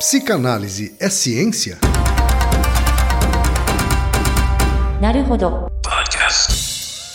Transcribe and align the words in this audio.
Psicanálise 0.00 0.94
é 0.98 1.10
ciência? 1.10 1.78
Naruhodo. 4.98 5.70
Podcast. 5.82 7.12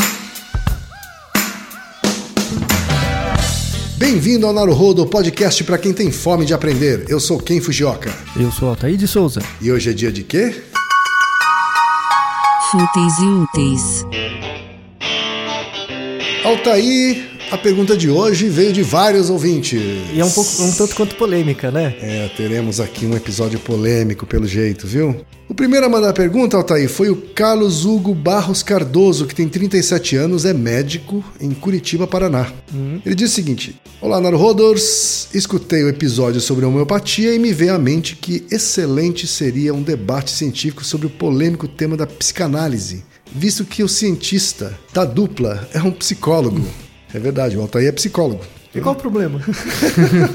Bem-vindo 3.97 4.45
ao 4.45 4.53
Naruhodo, 4.53 5.07
podcast 5.07 5.63
para 5.63 5.79
quem 5.79 5.93
tem 5.93 6.11
fome 6.11 6.45
de 6.45 6.53
aprender. 6.53 7.07
Eu 7.09 7.19
sou 7.19 7.39
Ken 7.39 7.59
Fujioka. 7.59 8.13
Eu 8.39 8.51
sou 8.51 8.69
Altair 8.69 8.97
de 8.97 9.07
Souza. 9.07 9.41
E 9.59 9.71
hoje 9.71 9.89
é 9.89 9.93
dia 9.93 10.11
de 10.11 10.21
quê? 10.21 10.53
Fúteis 12.69 13.17
e 13.17 13.25
úteis. 13.25 14.05
Altair, 16.45 17.34
a 17.55 17.57
pergunta 17.57 17.95
de 17.95 18.09
hoje 18.09 18.49
veio 18.49 18.73
de 18.73 18.83
vários 18.83 19.29
ouvintes. 19.29 19.81
E 20.13 20.19
é 20.19 20.25
um 20.25 20.29
pouco 20.29 20.61
um 20.61 20.71
tanto 20.73 20.93
quanto 20.93 21.15
polêmica, 21.15 21.71
né? 21.71 21.95
É, 22.01 22.29
teremos 22.35 22.81
aqui 22.81 23.05
um 23.05 23.15
episódio 23.15 23.57
polêmico 23.59 24.25
pelo 24.25 24.45
jeito, 24.45 24.85
viu? 24.85 25.15
O 25.47 25.53
primeiro 25.53 25.85
a 25.85 25.89
mandar 25.89 26.09
a 26.09 26.13
pergunta, 26.13 26.57
Altair, 26.57 26.89
foi 26.89 27.09
o 27.09 27.15
Carlos 27.15 27.85
Hugo 27.85 28.13
Barros 28.13 28.61
Cardoso, 28.61 29.25
que 29.25 29.33
tem 29.33 29.47
37 29.47 30.17
anos, 30.17 30.43
é 30.43 30.53
médico 30.53 31.23
em 31.39 31.51
Curitiba, 31.51 32.05
Paraná. 32.05 32.51
Ele 33.05 33.15
diz 33.15 33.31
o 33.31 33.35
seguinte: 33.35 33.79
Olá, 34.01 34.19
Naruhodors, 34.19 35.29
escutei 35.33 35.81
o 35.83 35.89
episódio 35.89 36.41
sobre 36.41 36.65
homeopatia 36.65 37.33
e 37.33 37.39
me 37.39 37.53
veio 37.53 37.73
à 37.73 37.79
mente 37.79 38.17
que 38.17 38.45
excelente 38.51 39.25
seria 39.27 39.73
um 39.73 39.81
debate 39.81 40.31
científico 40.31 40.83
sobre 40.83 41.07
o 41.07 41.11
polêmico 41.11 41.69
tema 41.69 41.95
da 41.95 42.05
psicanálise, 42.05 43.05
visto 43.33 43.63
que 43.63 43.81
o 43.81 43.87
cientista 43.87 44.77
da 44.93 45.05
dupla 45.05 45.69
é 45.73 45.81
um 45.81 45.91
psicólogo. 45.91 46.61
É 47.13 47.19
verdade, 47.19 47.57
o 47.57 47.61
Altair 47.61 47.87
é 47.87 47.91
psicólogo. 47.91 48.43
E 48.73 48.81
qual 48.81 48.93
o 48.93 48.97
problema? 48.97 49.41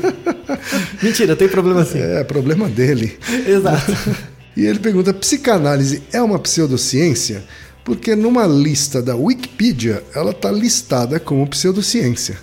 Mentira, 1.02 1.37
tem 1.37 1.48
problema 1.48 1.84
sim. 1.84 1.98
É, 1.98 2.24
problema 2.24 2.69
dele. 2.69 3.19
Exato. 3.47 3.92
E 4.56 4.66
ele 4.66 4.80
pergunta: 4.80 5.14
psicanálise 5.14 6.03
é 6.12 6.20
uma 6.20 6.39
pseudociência? 6.39 7.44
Porque 7.84 8.14
numa 8.14 8.47
lista 8.47 9.00
da 9.00 9.17
Wikipedia 9.17 10.03
ela 10.14 10.33
está 10.33 10.50
listada 10.50 11.19
como 11.19 11.47
pseudociência. 11.47 12.36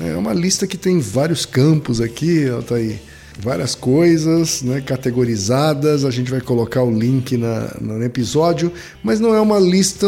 É 0.00 0.16
uma 0.16 0.34
lista 0.34 0.66
que 0.66 0.76
tem 0.76 1.00
vários 1.00 1.46
campos 1.46 2.00
aqui, 2.00 2.46
tá 2.66 2.74
aí. 2.74 3.00
Várias 3.40 3.74
coisas 3.74 4.62
né, 4.62 4.80
categorizadas, 4.80 6.04
a 6.04 6.10
gente 6.10 6.30
vai 6.30 6.40
colocar 6.40 6.82
o 6.82 6.90
link 6.90 7.36
na, 7.36 7.76
no 7.80 8.02
episódio, 8.02 8.72
mas 9.02 9.18
não 9.18 9.34
é 9.34 9.40
uma 9.40 9.58
lista 9.58 10.06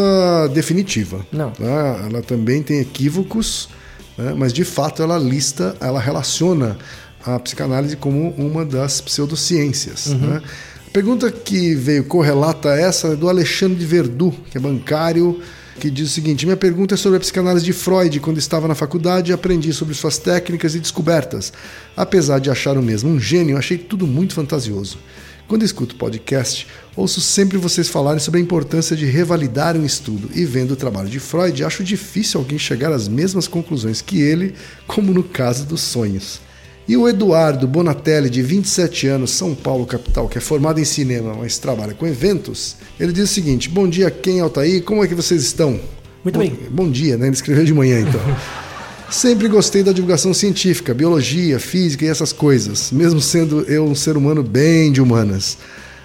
definitiva. 0.54 1.26
Não. 1.32 1.50
tá? 1.50 2.06
Ela 2.08 2.22
também 2.22 2.62
tem 2.62 2.78
equívocos, 2.78 3.68
né, 4.16 4.32
mas 4.36 4.52
de 4.52 4.64
fato 4.64 5.02
ela 5.02 5.18
lista, 5.18 5.76
ela 5.80 6.00
relaciona 6.00 6.78
a 7.24 7.38
psicanálise 7.40 7.96
como 7.96 8.30
uma 8.38 8.64
das 8.64 9.00
pseudociências. 9.00 10.06
Né? 10.06 10.40
A 10.86 10.90
pergunta 10.92 11.30
que 11.30 11.74
veio 11.74 12.04
correlata 12.04 12.70
a 12.70 12.78
essa 12.78 13.08
é 13.08 13.16
do 13.16 13.28
Alexandre 13.28 13.84
Verdu, 13.84 14.32
que 14.50 14.56
é 14.56 14.60
bancário, 14.60 15.40
que 15.76 15.90
diz 15.90 16.08
o 16.08 16.12
seguinte: 16.12 16.46
Minha 16.46 16.56
pergunta 16.56 16.94
é 16.94 16.96
sobre 16.96 17.18
a 17.18 17.20
psicanálise 17.20 17.64
de 17.64 17.72
Freud. 17.72 18.18
Quando 18.20 18.38
estava 18.38 18.66
na 18.66 18.74
faculdade, 18.74 19.32
aprendi 19.32 19.72
sobre 19.72 19.94
suas 19.94 20.18
técnicas 20.18 20.74
e 20.74 20.80
descobertas. 20.80 21.52
Apesar 21.96 22.38
de 22.38 22.50
achar 22.50 22.76
o 22.76 22.82
mesmo 22.82 23.10
um 23.10 23.20
gênio, 23.20 23.56
achei 23.56 23.78
tudo 23.78 24.06
muito 24.06 24.34
fantasioso. 24.34 24.98
Quando 25.46 25.64
escuto 25.64 25.94
podcast, 25.94 26.66
ouço 26.96 27.20
sempre 27.20 27.56
vocês 27.56 27.88
falarem 27.88 28.18
sobre 28.18 28.40
a 28.40 28.42
importância 28.42 28.96
de 28.96 29.04
revalidar 29.06 29.76
um 29.76 29.84
estudo, 29.84 30.28
e 30.34 30.44
vendo 30.44 30.72
o 30.72 30.76
trabalho 30.76 31.08
de 31.08 31.20
Freud, 31.20 31.62
acho 31.62 31.84
difícil 31.84 32.40
alguém 32.40 32.58
chegar 32.58 32.90
às 32.90 33.06
mesmas 33.06 33.46
conclusões 33.46 34.02
que 34.02 34.20
ele, 34.20 34.54
como 34.88 35.14
no 35.14 35.22
caso 35.22 35.64
dos 35.64 35.82
sonhos. 35.82 36.40
E 36.88 36.96
o 36.96 37.08
Eduardo 37.08 37.66
Bonatelli, 37.66 38.30
de 38.30 38.40
27 38.42 39.08
anos, 39.08 39.32
São 39.32 39.56
Paulo, 39.56 39.84
capital, 39.84 40.28
que 40.28 40.38
é 40.38 40.40
formado 40.40 40.78
em 40.78 40.84
cinema, 40.84 41.34
mas 41.34 41.58
trabalha 41.58 41.94
com 41.94 42.06
eventos, 42.06 42.76
ele 42.98 43.12
diz 43.12 43.28
o 43.28 43.34
seguinte: 43.34 43.68
Bom 43.68 43.88
dia, 43.88 44.08
quem 44.08 44.40
Altair, 44.40 44.84
como 44.84 45.02
é 45.02 45.08
que 45.08 45.14
vocês 45.14 45.42
estão? 45.42 45.80
Muito 46.22 46.38
bom, 46.38 46.40
bem. 46.40 46.58
Bom 46.70 46.88
dia, 46.88 47.16
né? 47.16 47.26
Ele 47.26 47.34
escreveu 47.34 47.64
de 47.64 47.74
manhã, 47.74 48.00
então. 48.00 48.20
Sempre 49.10 49.48
gostei 49.48 49.82
da 49.82 49.92
divulgação 49.92 50.32
científica, 50.32 50.94
biologia, 50.94 51.58
física 51.58 52.04
e 52.04 52.08
essas 52.08 52.32
coisas, 52.32 52.90
mesmo 52.92 53.20
sendo 53.20 53.62
eu 53.62 53.84
um 53.84 53.94
ser 53.94 54.16
humano 54.16 54.42
bem 54.42 54.92
de 54.92 55.00
humanas. 55.00 55.58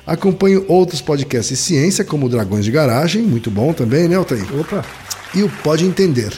Acompanho 0.06 0.66
outros 0.68 1.00
podcasts 1.00 1.58
de 1.58 1.64
ciência, 1.64 2.04
como 2.04 2.26
o 2.26 2.30
Dragões 2.30 2.66
de 2.66 2.72
Garagem, 2.72 3.22
muito 3.22 3.52
bom 3.52 3.72
também, 3.72 4.08
né, 4.08 4.16
Altair? 4.16 4.46
Opa. 4.60 4.84
e 5.34 5.44
o 5.44 5.50
Pode 5.64 5.86
Entender. 5.86 6.32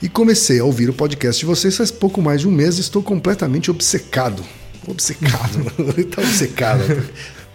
E 0.00 0.08
comecei 0.08 0.60
a 0.60 0.64
ouvir 0.64 0.88
o 0.88 0.92
podcast 0.92 1.40
de 1.40 1.46
vocês 1.46 1.76
faz 1.76 1.90
pouco 1.90 2.22
mais 2.22 2.40
de 2.40 2.48
um 2.48 2.52
mês 2.52 2.78
e 2.78 2.80
estou 2.80 3.02
completamente 3.02 3.68
obcecado. 3.68 4.44
Obcecado, 4.86 5.60
está 5.96 6.22
obcecado. 6.22 6.82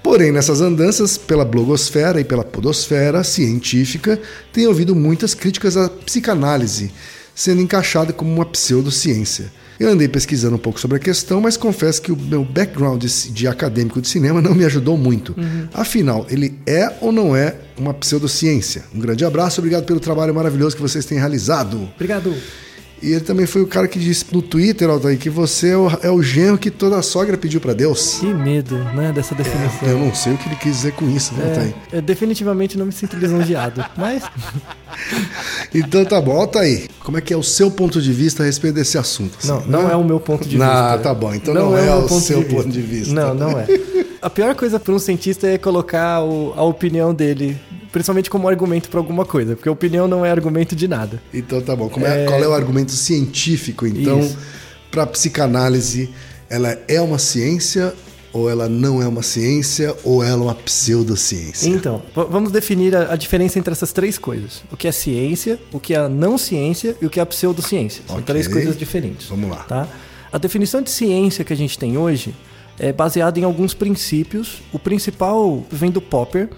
Porém, 0.04 0.31
nessas 0.31 0.59
andanças 0.59 1.18
pela 1.18 1.46
blogosfera 1.46 2.20
e 2.20 2.26
pela 2.26 2.44
podosfera 2.44 3.24
científica, 3.24 4.20
tenho 4.52 4.68
ouvido 4.68 4.94
muitas 4.94 5.34
críticas 5.34 5.78
à 5.78 5.88
psicanálise, 5.88 6.92
sendo 7.34 7.62
encaixada 7.62 8.12
como 8.12 8.34
uma 8.34 8.46
pseudociência. 8.46 9.50
Eu 9.80 9.90
andei 9.90 10.08
pesquisando 10.08 10.56
um 10.56 10.60
pouco 10.60 10.80
sobre 10.80 10.98
a 10.98 11.00
questão, 11.00 11.42
mas 11.42 11.58
confesso 11.58 12.02
que 12.02 12.12
o 12.12 12.18
meu 12.18 12.44
background 12.44 13.04
de, 13.04 13.32
de 13.32 13.48
acadêmico 13.48 14.02
de 14.02 14.08
cinema 14.08 14.42
não 14.42 14.54
me 14.54 14.66
ajudou 14.66 14.98
muito. 14.98 15.36
Afinal, 15.74 16.26
ele 16.30 16.60
é 16.66 16.92
ou 17.02 17.12
não 17.12 17.36
é 17.36 17.56
uma 17.78 17.94
pseudociência? 17.94 18.84
Um 18.94 19.00
grande 19.00 19.26
abraço, 19.26 19.60
obrigado 19.60 19.86
pelo 19.86 20.00
trabalho 20.00 20.34
maravilhoso 20.34 20.76
que 20.76 20.82
vocês 20.82 21.06
têm 21.06 21.18
realizado. 21.18 21.90
Obrigado. 21.96 22.34
E 23.03 23.12
ele 23.12 23.19
também 23.19 23.46
foi 23.46 23.62
o 23.62 23.68
cara 23.68 23.88
que 23.88 24.00
disse 24.00 24.25
no 24.31 24.41
Twitter, 24.41 24.90
Altair, 24.90 25.18
que 25.19 25.30
você 25.30 25.72
é 25.72 25.78
o, 25.78 25.90
é 26.03 26.09
o 26.09 26.24
genro 26.24 26.58
que 26.58 26.72
toda 26.72 27.02
sogra 27.02 27.38
pediu 27.38 27.59
para 27.59 27.74
Deus. 27.74 28.19
Que 28.22 28.28
medo, 28.34 28.78
né, 28.96 29.12
dessa 29.14 29.36
definição. 29.36 29.90
Eu 29.90 30.00
não 30.00 30.16
sei 30.16 30.34
o 30.34 30.38
que 30.38 30.47
ele 30.47 30.56
quis 30.56 30.78
dizer 30.78 30.94
com 30.94 31.09
isso, 31.09 31.34
né, 31.36 31.50
Altair? 31.50 31.74
É, 31.92 31.97
eu 31.97 32.02
definitivamente 32.02 32.78
não 32.78 32.86
me 32.86 32.94
sinto 32.94 33.18
lisonjeado, 33.18 33.84
mas 33.97 34.24
Então 35.74 36.06
tá 36.06 36.22
bom, 36.22 36.40
Altair. 36.40 36.88
Como 37.00 37.18
é 37.18 37.22
que 37.22 37.34
é 37.34 37.38
o 37.38 37.44
seu 37.44 37.69
ponto 37.69 38.02
de 38.02 38.13
vista 38.13 38.44
a 38.44 38.46
respeito 38.46 38.75
desse 38.75 38.97
assunto? 38.97 39.38
não, 39.46 39.58
assim, 39.58 39.69
não 39.69 39.84
né? 39.88 39.94
é 39.94 39.96
o 39.96 40.03
meu 40.03 40.19
ponto 40.19 40.47
de 40.47 40.58
Não, 40.58 40.66
vista. 40.66 40.97
tá 41.00 41.13
bom. 41.13 41.34
Então 41.34 41.53
não, 41.53 41.78
é, 41.78 41.81
meu 41.84 42.06
o 42.06 42.09
seu 42.22 42.44
ponto 42.46 42.69
de 42.69 42.81
vista. 42.81 43.13
Não, 43.13 43.34
não 43.34 43.59
é. 43.59 43.66
A 44.22 44.30
pior 44.30 44.56
coisa 44.56 44.80
para 44.80 44.94
um 44.94 45.00
cientista 45.00 45.46
é 45.47 45.58
colocar 45.58 46.24
o- 46.24 46.53
a 46.56 46.63
opinião 46.63 47.13
dele, 47.13 47.58
principalmente 47.94 48.30
como 48.30 48.50
argumento 48.50 48.90
para 48.90 49.00
alguma 49.00 49.24
coisa, 49.24 49.56
porque 49.56 49.70
a 49.70 49.72
opinião 49.72 50.08
não 50.08 50.26
é 50.26 50.31
argumento 50.31 50.76
de 50.76 50.88
nada. 50.88 51.22
Então 51.34 51.62
tá 51.62 51.74
bom. 51.76 51.88
Como 51.88 52.06
é- 52.06 52.26
Qual 52.26 52.44
é 52.44 52.48
o 52.48 52.54
argumento 52.54 52.92
científico, 52.92 53.88
então, 53.88 54.30
para 54.92 55.06
psicanálise? 55.06 56.09
Ela 56.50 56.78
é 56.88 57.00
uma 57.00 57.18
ciência 57.20 57.94
ou 58.34 58.50
ela 58.50 58.68
não 58.68 59.02
é 59.02 59.08
uma 59.08 59.22
ciência 59.22 59.96
ou 60.04 60.24
ela 60.24 60.42
é 60.42 60.46
uma 60.46 60.56
pseudociência? 60.56 61.70
Então, 61.70 62.02
vamos 62.14 62.52
definir 62.52 62.96
a, 62.96 63.14
a 63.14 63.16
diferença 63.16 63.59
entre 63.59 63.72
essas 63.72 63.92
três 63.94 64.18
coisas: 64.18 64.64
o 64.72 64.75
que 64.75 64.88
é 64.88 64.92
ciência, 64.92 65.60
o 65.72 65.80
que 65.80 65.94
é 65.94 65.98
a 66.00 66.10
não 66.10 66.38
ciência 66.38 66.98
e 67.02 67.06
o 67.06 67.10
que 67.10 67.20
é 67.20 67.24
a 67.24 67.25
pseudociência. 67.25 68.04
São 68.08 68.16
Ok. 68.18 68.25
três 68.25 68.48
coisas 68.48 68.78
diferentes. 68.78 69.28
Vamos 69.28 69.50
lá. 69.50 69.64
Tá? 69.64 69.88
A 70.31 70.38
definição 70.40 70.81
de 70.81 70.90
ciência 70.90 71.44
que 71.46 71.54
a 71.54 71.56
gente 71.56 71.78
tem 71.78 71.96
hoje 71.98 72.34
é 72.80 72.92
baseada 72.92 73.40
em 73.40 73.44
alguns 73.44 73.75
princípios. 73.75 74.64
O 74.74 74.80
principal 74.80 75.64
vem 75.72 75.92
do 75.92 76.02
Popper, 76.02 76.50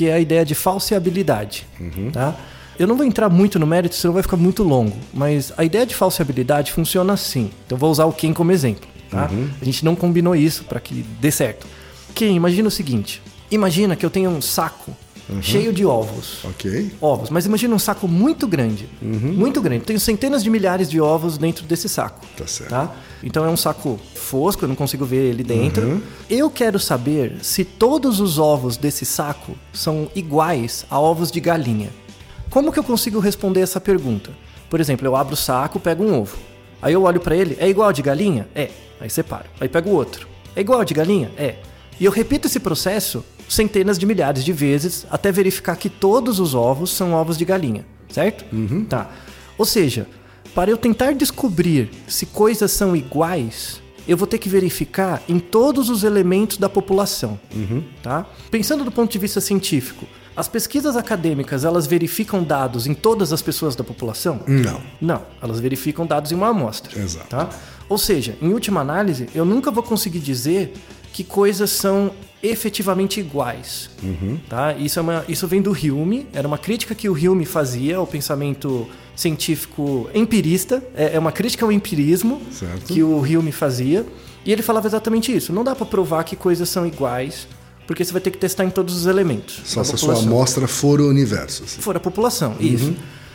que 0.00 0.08
é 0.08 0.14
a 0.14 0.18
ideia 0.18 0.46
de 0.46 0.54
falseabilidade. 0.54 1.66
Tá? 2.10 2.34
Eu 2.78 2.86
não 2.86 2.96
vou 2.96 3.04
entrar 3.04 3.28
muito 3.28 3.58
no 3.58 3.66
mérito, 3.66 3.94
senão 3.94 4.14
vai 4.14 4.22
ficar 4.22 4.38
muito 4.38 4.62
longo. 4.62 4.96
Mas 5.12 5.52
a 5.58 5.62
ideia 5.62 5.84
de 5.84 5.94
falseabilidade 5.94 6.72
funciona 6.72 7.12
assim. 7.12 7.50
Então, 7.66 7.76
eu 7.76 7.78
vou 7.78 7.90
usar 7.90 8.06
o 8.06 8.12
Ken 8.12 8.32
como 8.32 8.50
exemplo. 8.50 8.88
Tá? 9.10 9.28
A 9.60 9.64
gente 9.64 9.84
não 9.84 9.94
combinou 9.94 10.34
isso 10.34 10.64
para 10.64 10.80
que 10.80 11.04
dê 11.20 11.30
certo. 11.30 11.66
Ken, 12.14 12.32
imagina 12.34 12.66
o 12.68 12.70
seguinte: 12.70 13.20
imagina 13.50 13.94
que 13.94 14.06
eu 14.06 14.08
tenho 14.08 14.30
um 14.30 14.40
saco 14.40 14.96
cheio 15.42 15.70
de 15.72 15.84
ovos 15.84 16.44
Ok. 16.44 16.90
ovos, 17.00 17.30
mas 17.30 17.44
imagina 17.46 17.72
um 17.74 17.78
saco 17.78 18.08
muito 18.08 18.48
grande. 18.48 18.88
Muito 19.02 19.60
grande. 19.60 19.84
Tenho 19.84 20.00
centenas 20.00 20.42
de 20.42 20.48
milhares 20.48 20.88
de 20.88 20.98
ovos 20.98 21.36
dentro 21.36 21.66
desse 21.66 21.90
saco. 21.90 22.24
Tá 22.38 22.46
certo. 22.46 22.70
Tá? 22.70 22.90
Então 23.22 23.44
é 23.44 23.48
um 23.48 23.56
saco 23.56 23.98
fosco, 24.14 24.64
eu 24.64 24.68
não 24.68 24.74
consigo 24.74 25.04
ver 25.04 25.30
ele 25.30 25.44
dentro. 25.44 26.02
Eu 26.28 26.50
quero 26.50 26.78
saber 26.78 27.36
se 27.42 27.64
todos 27.64 28.20
os 28.20 28.38
ovos 28.38 28.76
desse 28.76 29.04
saco 29.04 29.54
são 29.72 30.10
iguais 30.14 30.86
a 30.90 30.98
ovos 30.98 31.30
de 31.30 31.40
galinha. 31.40 31.90
Como 32.48 32.72
que 32.72 32.78
eu 32.78 32.84
consigo 32.84 33.18
responder 33.20 33.60
essa 33.60 33.80
pergunta? 33.80 34.30
Por 34.68 34.80
exemplo, 34.80 35.06
eu 35.06 35.16
abro 35.16 35.34
o 35.34 35.36
saco, 35.36 35.78
pego 35.78 36.04
um 36.04 36.20
ovo. 36.20 36.38
Aí 36.80 36.94
eu 36.94 37.02
olho 37.02 37.20
pra 37.20 37.36
ele, 37.36 37.56
é 37.60 37.68
igual 37.68 37.92
de 37.92 38.02
galinha? 38.02 38.48
É. 38.54 38.70
Aí 39.00 39.10
separo. 39.10 39.46
Aí 39.60 39.68
pego 39.68 39.90
o 39.90 39.94
outro. 39.94 40.26
É 40.56 40.60
igual 40.60 40.84
de 40.84 40.94
galinha? 40.94 41.30
É. 41.36 41.56
E 41.98 42.04
eu 42.04 42.10
repito 42.10 42.46
esse 42.46 42.58
processo 42.58 43.24
centenas 43.48 43.98
de 43.98 44.06
milhares 44.06 44.44
de 44.44 44.52
vezes 44.52 45.06
até 45.10 45.30
verificar 45.32 45.76
que 45.76 45.90
todos 45.90 46.38
os 46.38 46.54
ovos 46.54 46.90
são 46.92 47.12
ovos 47.12 47.36
de 47.36 47.44
galinha, 47.44 47.84
certo? 48.08 48.44
Tá. 48.86 49.10
Ou 49.58 49.66
seja, 49.66 50.06
para 50.54 50.70
eu 50.70 50.76
tentar 50.76 51.12
descobrir 51.12 51.90
se 52.06 52.26
coisas 52.26 52.70
são 52.70 52.94
iguais, 52.96 53.80
eu 54.08 54.16
vou 54.16 54.26
ter 54.26 54.38
que 54.38 54.48
verificar 54.48 55.22
em 55.28 55.38
todos 55.38 55.88
os 55.88 56.02
elementos 56.02 56.56
da 56.56 56.68
população, 56.68 57.38
tá? 58.02 58.26
Pensando 58.50 58.84
do 58.84 58.90
ponto 58.90 59.10
de 59.12 59.18
vista 59.18 59.40
científico, 59.40 60.06
as 60.34 60.48
pesquisas 60.48 60.96
acadêmicas 60.96 61.64
elas 61.64 61.86
verificam 61.86 62.42
dados 62.42 62.86
em 62.86 62.94
todas 62.94 63.32
as 63.32 63.42
pessoas 63.42 63.76
da 63.76 63.84
população? 63.84 64.40
Não. 64.46 64.80
Não, 65.00 65.22
elas 65.40 65.60
verificam 65.60 66.06
dados 66.06 66.32
em 66.32 66.34
uma 66.34 66.48
amostra. 66.48 66.98
Exato. 66.98 67.28
Tá? 67.28 67.50
Ou 67.88 67.98
seja, 67.98 68.36
em 68.40 68.52
última 68.52 68.80
análise, 68.80 69.28
eu 69.34 69.44
nunca 69.44 69.70
vou 69.70 69.82
conseguir 69.82 70.20
dizer 70.20 70.72
que 71.12 71.24
coisas 71.24 71.70
são 71.70 72.12
efetivamente 72.42 73.20
iguais. 73.20 73.90
Tá? 74.48 74.72
Isso, 74.74 74.98
é 74.98 75.02
uma, 75.02 75.24
isso 75.28 75.46
vem 75.46 75.60
do 75.60 75.72
Hume, 75.72 76.26
era 76.32 76.48
uma 76.48 76.58
crítica 76.58 76.94
que 76.94 77.08
o 77.08 77.12
Hume 77.12 77.44
fazia 77.44 77.96
ao 77.96 78.06
pensamento 78.06 78.88
científico 79.20 80.08
empirista, 80.14 80.82
é, 80.94 81.14
é 81.16 81.18
uma 81.18 81.30
crítica 81.30 81.64
ao 81.64 81.70
empirismo 81.70 82.40
Certo. 82.50 82.92
que 82.92 83.02
o 83.02 83.18
Hume 83.18 83.52
fazia, 83.52 84.06
e 84.44 84.50
ele 84.50 84.62
falava 84.62 84.86
exatamente 84.86 85.34
isso. 85.34 85.52
Não 85.52 85.62
dá 85.62 85.74
para 85.74 85.84
provar 85.84 86.24
que 86.24 86.34
coisas 86.34 86.68
são 86.68 86.86
iguais, 86.86 87.46
porque 87.86 88.02
você 88.02 88.12
vai 88.12 88.22
ter 88.22 88.30
que 88.30 88.38
testar 88.38 88.64
em 88.64 88.70
todos 88.70 88.96
os 88.96 89.06
elementos. 89.06 89.60
Só 89.64 89.84
se 89.84 89.94
a 89.94 89.98
sua 89.98 90.18
amostra 90.18 90.66
for 90.66 91.00
o 91.00 91.08
universo. 91.08 91.64
assim. 91.64 91.80
for 91.82 91.96
a 91.96 92.00
população. 92.00 92.56
Isso. 92.58 92.94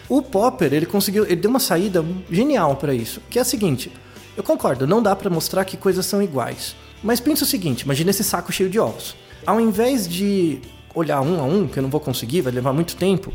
O 0.10 0.22
Popper, 0.22 0.74
ele 0.74 0.86
conseguiu, 0.86 1.24
ele 1.26 1.36
deu 1.36 1.50
uma 1.50 1.60
saída 1.60 2.04
genial 2.32 2.76
para 2.76 2.94
isso, 2.94 3.22
que 3.30 3.38
é 3.38 3.42
a 3.42 3.46
seguinte: 3.46 3.92
eu 4.36 4.44
concordo, 4.44 4.88
não 4.88 5.04
dá 5.04 5.16
para 5.16 5.30
mostrar 5.30 5.66
que 5.66 5.78
coisas 5.78 6.06
são 6.06 6.22
iguais. 6.22 6.76
Mas 7.04 7.20
pensa 7.20 7.44
o 7.44 7.48
seguinte, 7.48 7.82
imagina 7.82 8.10
esse 8.10 8.24
saco 8.24 8.52
cheio 8.52 8.70
de 8.70 8.80
ovos. 8.80 9.16
Ao 9.46 9.62
invés 9.62 10.08
de 10.08 10.60
olhar 10.96 11.22
um 11.22 11.40
a 11.40 11.44
um, 11.44 11.68
que 11.68 11.78
eu 11.78 11.84
não 11.84 11.90
vou 11.90 12.00
conseguir, 12.00 12.42
vai 12.42 12.52
levar 12.52 12.74
muito 12.74 12.96
tempo, 12.96 13.32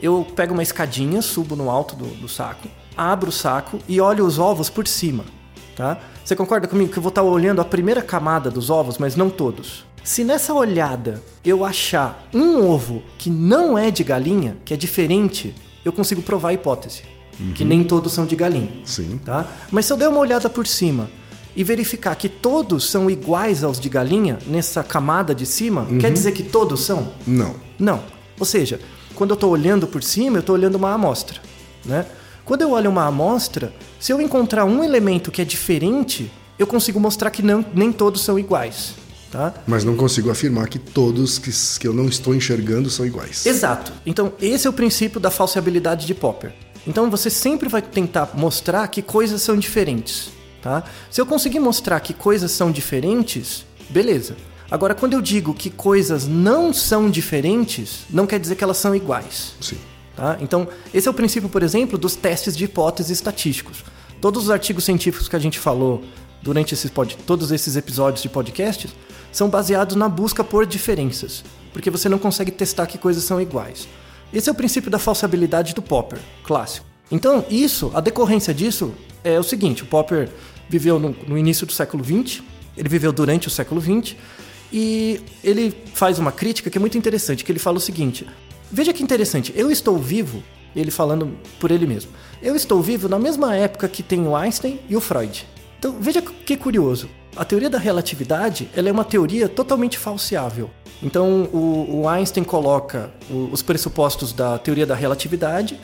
eu 0.00 0.26
pego 0.34 0.52
uma 0.52 0.62
escadinha, 0.62 1.22
subo 1.22 1.56
no 1.56 1.70
alto 1.70 1.96
do, 1.96 2.06
do 2.06 2.28
saco, 2.28 2.68
abro 2.96 3.30
o 3.30 3.32
saco 3.32 3.78
e 3.88 4.00
olho 4.00 4.24
os 4.24 4.38
ovos 4.38 4.68
por 4.68 4.86
cima, 4.86 5.24
tá? 5.74 5.98
Você 6.24 6.34
concorda 6.34 6.66
comigo 6.66 6.92
que 6.92 6.98
eu 6.98 7.02
vou 7.02 7.10
estar 7.10 7.22
olhando 7.22 7.60
a 7.60 7.64
primeira 7.64 8.02
camada 8.02 8.50
dos 8.50 8.68
ovos, 8.70 8.98
mas 8.98 9.14
não 9.14 9.30
todos? 9.30 9.84
Se 10.02 10.22
nessa 10.22 10.54
olhada 10.54 11.22
eu 11.44 11.64
achar 11.64 12.28
um 12.32 12.64
ovo 12.64 13.02
que 13.18 13.28
não 13.28 13.76
é 13.76 13.90
de 13.90 14.04
galinha, 14.04 14.56
que 14.64 14.72
é 14.72 14.76
diferente, 14.76 15.54
eu 15.84 15.92
consigo 15.92 16.22
provar 16.22 16.50
a 16.50 16.52
hipótese. 16.52 17.02
Que 17.54 17.64
nem 17.64 17.84
todos 17.84 18.12
são 18.12 18.24
de 18.24 18.34
galinha. 18.34 18.70
Sim. 18.84 19.20
Tá? 19.24 19.46
Mas 19.70 19.84
se 19.84 19.92
eu 19.92 19.96
der 19.96 20.08
uma 20.08 20.20
olhada 20.20 20.48
por 20.48 20.66
cima 20.66 21.10
e 21.54 21.62
verificar 21.62 22.14
que 22.16 22.28
todos 22.28 22.88
são 22.88 23.10
iguais 23.10 23.62
aos 23.62 23.78
de 23.78 23.88
galinha, 23.88 24.38
nessa 24.46 24.82
camada 24.82 25.34
de 25.34 25.44
cima, 25.44 25.86
quer 26.00 26.12
dizer 26.12 26.32
que 26.32 26.42
todos 26.42 26.80
são? 26.80 27.12
Não. 27.26 27.54
Não. 27.78 28.02
Ou 28.38 28.46
seja, 28.46 28.80
quando 29.16 29.30
eu 29.30 29.34
estou 29.34 29.50
olhando 29.50 29.86
por 29.86 30.02
cima, 30.02 30.36
eu 30.36 30.40
estou 30.40 30.54
olhando 30.54 30.76
uma 30.76 30.92
amostra. 30.92 31.40
Né? 31.84 32.06
Quando 32.44 32.62
eu 32.62 32.70
olho 32.70 32.88
uma 32.88 33.06
amostra, 33.06 33.72
se 33.98 34.12
eu 34.12 34.20
encontrar 34.20 34.64
um 34.64 34.84
elemento 34.84 35.32
que 35.32 35.42
é 35.42 35.44
diferente, 35.44 36.30
eu 36.58 36.66
consigo 36.66 37.00
mostrar 37.00 37.30
que 37.30 37.42
não, 37.42 37.64
nem 37.74 37.90
todos 37.90 38.22
são 38.22 38.38
iguais. 38.38 38.94
Tá? 39.32 39.52
Mas 39.66 39.82
não 39.82 39.96
consigo 39.96 40.30
afirmar 40.30 40.68
que 40.68 40.78
todos 40.78 41.38
que, 41.38 41.50
que 41.80 41.88
eu 41.88 41.92
não 41.92 42.06
estou 42.06 42.34
enxergando 42.34 42.88
são 42.88 43.04
iguais. 43.04 43.44
Exato. 43.44 43.92
Então, 44.04 44.32
esse 44.40 44.66
é 44.66 44.70
o 44.70 44.72
princípio 44.72 45.18
da 45.18 45.30
falseabilidade 45.30 46.06
de 46.06 46.14
Popper. 46.14 46.52
Então, 46.86 47.10
você 47.10 47.28
sempre 47.28 47.68
vai 47.68 47.82
tentar 47.82 48.30
mostrar 48.34 48.86
que 48.86 49.02
coisas 49.02 49.42
são 49.42 49.56
diferentes. 49.58 50.30
Tá? 50.62 50.84
Se 51.10 51.20
eu 51.20 51.26
conseguir 51.26 51.58
mostrar 51.58 51.98
que 52.00 52.14
coisas 52.14 52.52
são 52.52 52.70
diferentes, 52.70 53.66
beleza. 53.90 54.36
Agora, 54.70 54.94
quando 54.94 55.12
eu 55.12 55.22
digo 55.22 55.54
que 55.54 55.70
coisas 55.70 56.26
não 56.26 56.72
são 56.72 57.08
diferentes, 57.08 58.04
não 58.10 58.26
quer 58.26 58.40
dizer 58.40 58.56
que 58.56 58.64
elas 58.64 58.76
são 58.76 58.94
iguais. 58.94 59.54
Sim. 59.60 59.78
Tá? 60.16 60.36
Então, 60.40 60.66
esse 60.92 61.06
é 61.06 61.10
o 61.10 61.14
princípio, 61.14 61.48
por 61.48 61.62
exemplo, 61.62 61.96
dos 61.98 62.16
testes 62.16 62.56
de 62.56 62.64
hipóteses 62.64 63.12
estatísticos. 63.12 63.84
Todos 64.20 64.44
os 64.44 64.50
artigos 64.50 64.84
científicos 64.84 65.28
que 65.28 65.36
a 65.36 65.38
gente 65.38 65.58
falou 65.58 66.02
durante 66.42 66.74
esses 66.74 66.90
pod... 66.90 67.16
todos 67.26 67.52
esses 67.52 67.76
episódios 67.76 68.22
de 68.22 68.28
podcasts 68.28 68.90
são 69.30 69.48
baseados 69.48 69.94
na 69.94 70.08
busca 70.08 70.42
por 70.42 70.64
diferenças, 70.64 71.44
porque 71.72 71.90
você 71.90 72.08
não 72.08 72.18
consegue 72.18 72.50
testar 72.50 72.86
que 72.86 72.96
coisas 72.96 73.22
são 73.22 73.40
iguais. 73.40 73.86
Esse 74.32 74.48
é 74.48 74.52
o 74.52 74.54
princípio 74.54 74.90
da 74.90 74.98
falsabilidade 74.98 75.74
do 75.74 75.82
Popper, 75.82 76.18
clássico. 76.42 76.86
Então, 77.10 77.44
isso, 77.50 77.92
a 77.94 78.00
decorrência 78.00 78.52
disso 78.52 78.92
é 79.22 79.38
o 79.38 79.42
seguinte: 79.42 79.82
o 79.82 79.86
Popper 79.86 80.28
viveu 80.68 80.98
no, 80.98 81.14
no 81.28 81.38
início 81.38 81.66
do 81.66 81.72
século 81.72 82.02
XX, 82.02 82.42
ele 82.76 82.88
viveu 82.88 83.12
durante 83.12 83.46
o 83.46 83.50
século 83.50 83.80
XX, 83.80 84.16
e 84.72 85.20
ele 85.44 85.74
faz 85.94 86.18
uma 86.18 86.32
crítica 86.32 86.68
que 86.70 86.78
é 86.78 86.80
muito 86.80 86.98
interessante, 86.98 87.44
que 87.44 87.52
ele 87.52 87.58
fala 87.58 87.76
o 87.76 87.80
seguinte: 87.80 88.26
veja 88.70 88.92
que 88.92 89.02
interessante, 89.02 89.52
eu 89.56 89.70
estou 89.70 89.96
vivo, 89.98 90.42
ele 90.74 90.90
falando 90.90 91.36
por 91.58 91.70
ele 91.70 91.86
mesmo, 91.86 92.10
eu 92.42 92.54
estou 92.56 92.82
vivo 92.82 93.08
na 93.08 93.18
mesma 93.18 93.54
época 93.56 93.88
que 93.88 94.02
tem 94.02 94.26
o 94.26 94.34
Einstein 94.36 94.80
e 94.88 94.96
o 94.96 95.00
Freud. 95.00 95.46
Então 95.78 95.96
veja 96.00 96.20
que 96.22 96.56
curioso, 96.56 97.08
a 97.36 97.44
teoria 97.44 97.70
da 97.70 97.78
relatividade 97.78 98.68
ela 98.74 98.88
é 98.88 98.92
uma 98.92 99.04
teoria 99.04 99.48
totalmente 99.48 99.98
falseável. 99.98 100.70
Então 101.02 101.44
o, 101.52 102.00
o 102.02 102.08
Einstein 102.08 102.42
coloca 102.44 103.12
o- 103.30 103.50
os 103.52 103.62
pressupostos 103.62 104.32
da 104.32 104.58
teoria 104.58 104.86
da 104.86 104.94
relatividade, 104.94 105.78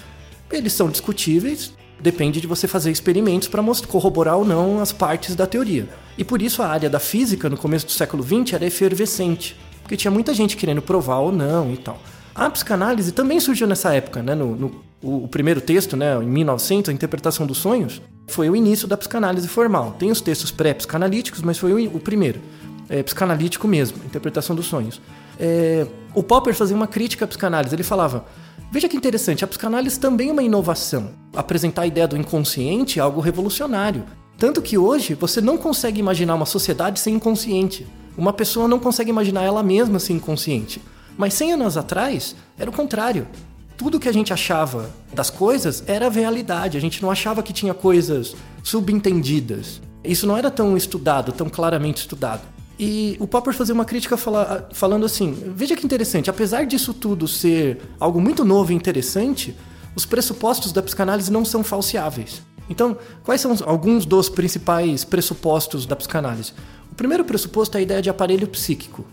eles 0.50 0.72
são 0.72 0.88
discutíveis, 0.90 1.72
depende 2.02 2.40
de 2.40 2.46
você 2.46 2.66
fazer 2.66 2.90
experimentos 2.90 3.48
para 3.48 3.62
corroborar 3.88 4.36
ou 4.36 4.44
não 4.44 4.80
as 4.80 4.92
partes 4.92 5.34
da 5.36 5.46
teoria. 5.46 5.88
E 6.18 6.24
por 6.24 6.42
isso 6.42 6.62
a 6.62 6.68
área 6.68 6.90
da 6.90 6.98
física 6.98 7.48
no 7.48 7.56
começo 7.56 7.86
do 7.86 7.92
século 7.92 8.22
XX 8.22 8.54
era 8.54 8.66
efervescente, 8.66 9.56
porque 9.82 9.96
tinha 9.96 10.10
muita 10.10 10.34
gente 10.34 10.56
querendo 10.56 10.82
provar 10.82 11.18
ou 11.18 11.32
não 11.32 11.72
e 11.72 11.76
tal. 11.76 11.98
A 12.34 12.48
psicanálise 12.50 13.12
também 13.12 13.38
surgiu 13.40 13.66
nessa 13.66 13.94
época, 13.94 14.22
né? 14.22 14.34
No, 14.34 14.56
no- 14.56 14.82
o, 15.02 15.24
o 15.24 15.28
primeiro 15.28 15.60
texto, 15.60 15.96
né, 15.96 16.14
em 16.22 16.26
1900, 16.26 16.88
a 16.88 16.92
interpretação 16.92 17.44
dos 17.44 17.58
sonhos, 17.58 18.00
foi 18.28 18.48
o 18.48 18.54
início 18.54 18.86
da 18.86 18.96
psicanálise 18.96 19.48
formal. 19.48 19.96
Tem 19.98 20.10
os 20.12 20.20
textos 20.20 20.52
pré-psicanalíticos, 20.52 21.42
mas 21.42 21.58
foi 21.58 21.86
o, 21.88 21.96
o 21.96 22.00
primeiro. 22.00 22.40
É, 22.88 23.02
psicanalítico 23.02 23.66
mesmo, 23.66 23.98
interpretação 24.04 24.54
dos 24.54 24.66
sonhos. 24.66 25.00
É, 25.40 25.86
o 26.14 26.22
Popper 26.22 26.54
fazia 26.54 26.76
uma 26.76 26.86
crítica 26.86 27.24
à 27.24 27.28
psicanálise. 27.28 27.74
Ele 27.74 27.82
falava: 27.82 28.24
Veja 28.72 28.88
que 28.88 28.96
interessante, 28.96 29.44
a 29.44 29.46
psicanálise 29.46 30.00
também 30.00 30.30
é 30.30 30.32
uma 30.32 30.42
inovação. 30.42 31.10
Apresentar 31.36 31.82
a 31.82 31.86
ideia 31.86 32.08
do 32.08 32.16
inconsciente 32.16 32.98
é 32.98 33.02
algo 33.02 33.20
revolucionário. 33.20 34.02
Tanto 34.38 34.62
que 34.62 34.78
hoje 34.78 35.12
você 35.12 35.42
não 35.42 35.58
consegue 35.58 36.00
imaginar 36.00 36.34
uma 36.34 36.46
sociedade 36.46 36.98
sem 36.98 37.16
inconsciente. 37.16 37.86
Uma 38.16 38.32
pessoa 38.32 38.66
não 38.66 38.78
consegue 38.78 39.10
imaginar 39.10 39.42
ela 39.42 39.62
mesma 39.62 39.98
sem 39.98 40.16
inconsciente. 40.16 40.80
Mas 41.18 41.34
100 41.34 41.52
anos 41.52 41.76
atrás, 41.76 42.34
era 42.58 42.70
o 42.70 42.72
contrário. 42.72 43.28
Tudo 43.76 44.00
que 44.00 44.08
a 44.08 44.12
gente 44.12 44.32
achava 44.32 44.88
das 45.12 45.28
coisas 45.28 45.84
era 45.86 46.08
realidade. 46.08 46.78
A 46.78 46.80
gente 46.80 47.02
não 47.02 47.10
achava 47.10 47.42
que 47.42 47.52
tinha 47.52 47.74
coisas 47.74 48.34
subentendidas. 48.62 49.82
Isso 50.02 50.26
não 50.26 50.38
era 50.38 50.50
tão 50.50 50.78
estudado, 50.78 51.30
tão 51.30 51.50
claramente 51.50 51.98
estudado. 51.98 52.40
E 52.84 53.16
o 53.20 53.28
Popper 53.28 53.54
fazia 53.54 53.72
uma 53.72 53.84
crítica 53.84 54.16
fala- 54.16 54.68
falando 54.72 55.06
assim: 55.06 55.32
veja 55.54 55.76
que 55.76 55.86
interessante, 55.86 56.28
apesar 56.28 56.66
disso 56.66 56.92
tudo 56.92 57.28
ser 57.28 57.78
algo 58.00 58.20
muito 58.20 58.44
novo 58.44 58.72
e 58.72 58.74
interessante, 58.74 59.56
os 59.94 60.04
pressupostos 60.04 60.72
da 60.72 60.82
psicanálise 60.82 61.30
não 61.30 61.44
são 61.44 61.62
falseáveis. 61.62 62.42
Então, 62.68 62.98
quais 63.22 63.40
são 63.40 63.56
alguns 63.66 64.04
dos 64.04 64.28
principais 64.28 65.04
pressupostos 65.04 65.86
da 65.86 65.94
psicanálise? 65.94 66.54
O 66.90 66.96
primeiro 66.96 67.24
pressuposto 67.24 67.76
é 67.76 67.80
a 67.80 67.82
ideia 67.84 68.02
de 68.02 68.10
aparelho 68.10 68.48
psíquico. 68.48 69.04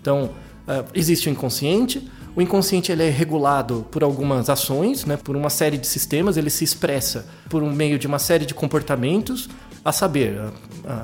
Então, 0.00 0.30
ah, 0.66 0.86
existe 0.94 1.28
o 1.28 1.30
inconsciente. 1.30 2.10
O 2.34 2.40
inconsciente 2.40 2.90
ele 2.90 3.02
é 3.02 3.10
regulado 3.10 3.86
por 3.90 4.02
algumas 4.02 4.48
ações, 4.48 5.04
né, 5.04 5.18
por 5.18 5.36
uma 5.36 5.50
série 5.50 5.76
de 5.76 5.86
sistemas. 5.86 6.38
Ele 6.38 6.48
se 6.48 6.64
expressa 6.64 7.26
por 7.50 7.62
um 7.62 7.70
meio 7.70 7.98
de 7.98 8.06
uma 8.06 8.18
série 8.18 8.46
de 8.46 8.54
comportamentos, 8.54 9.46
a 9.84 9.92
saber, 9.92 10.40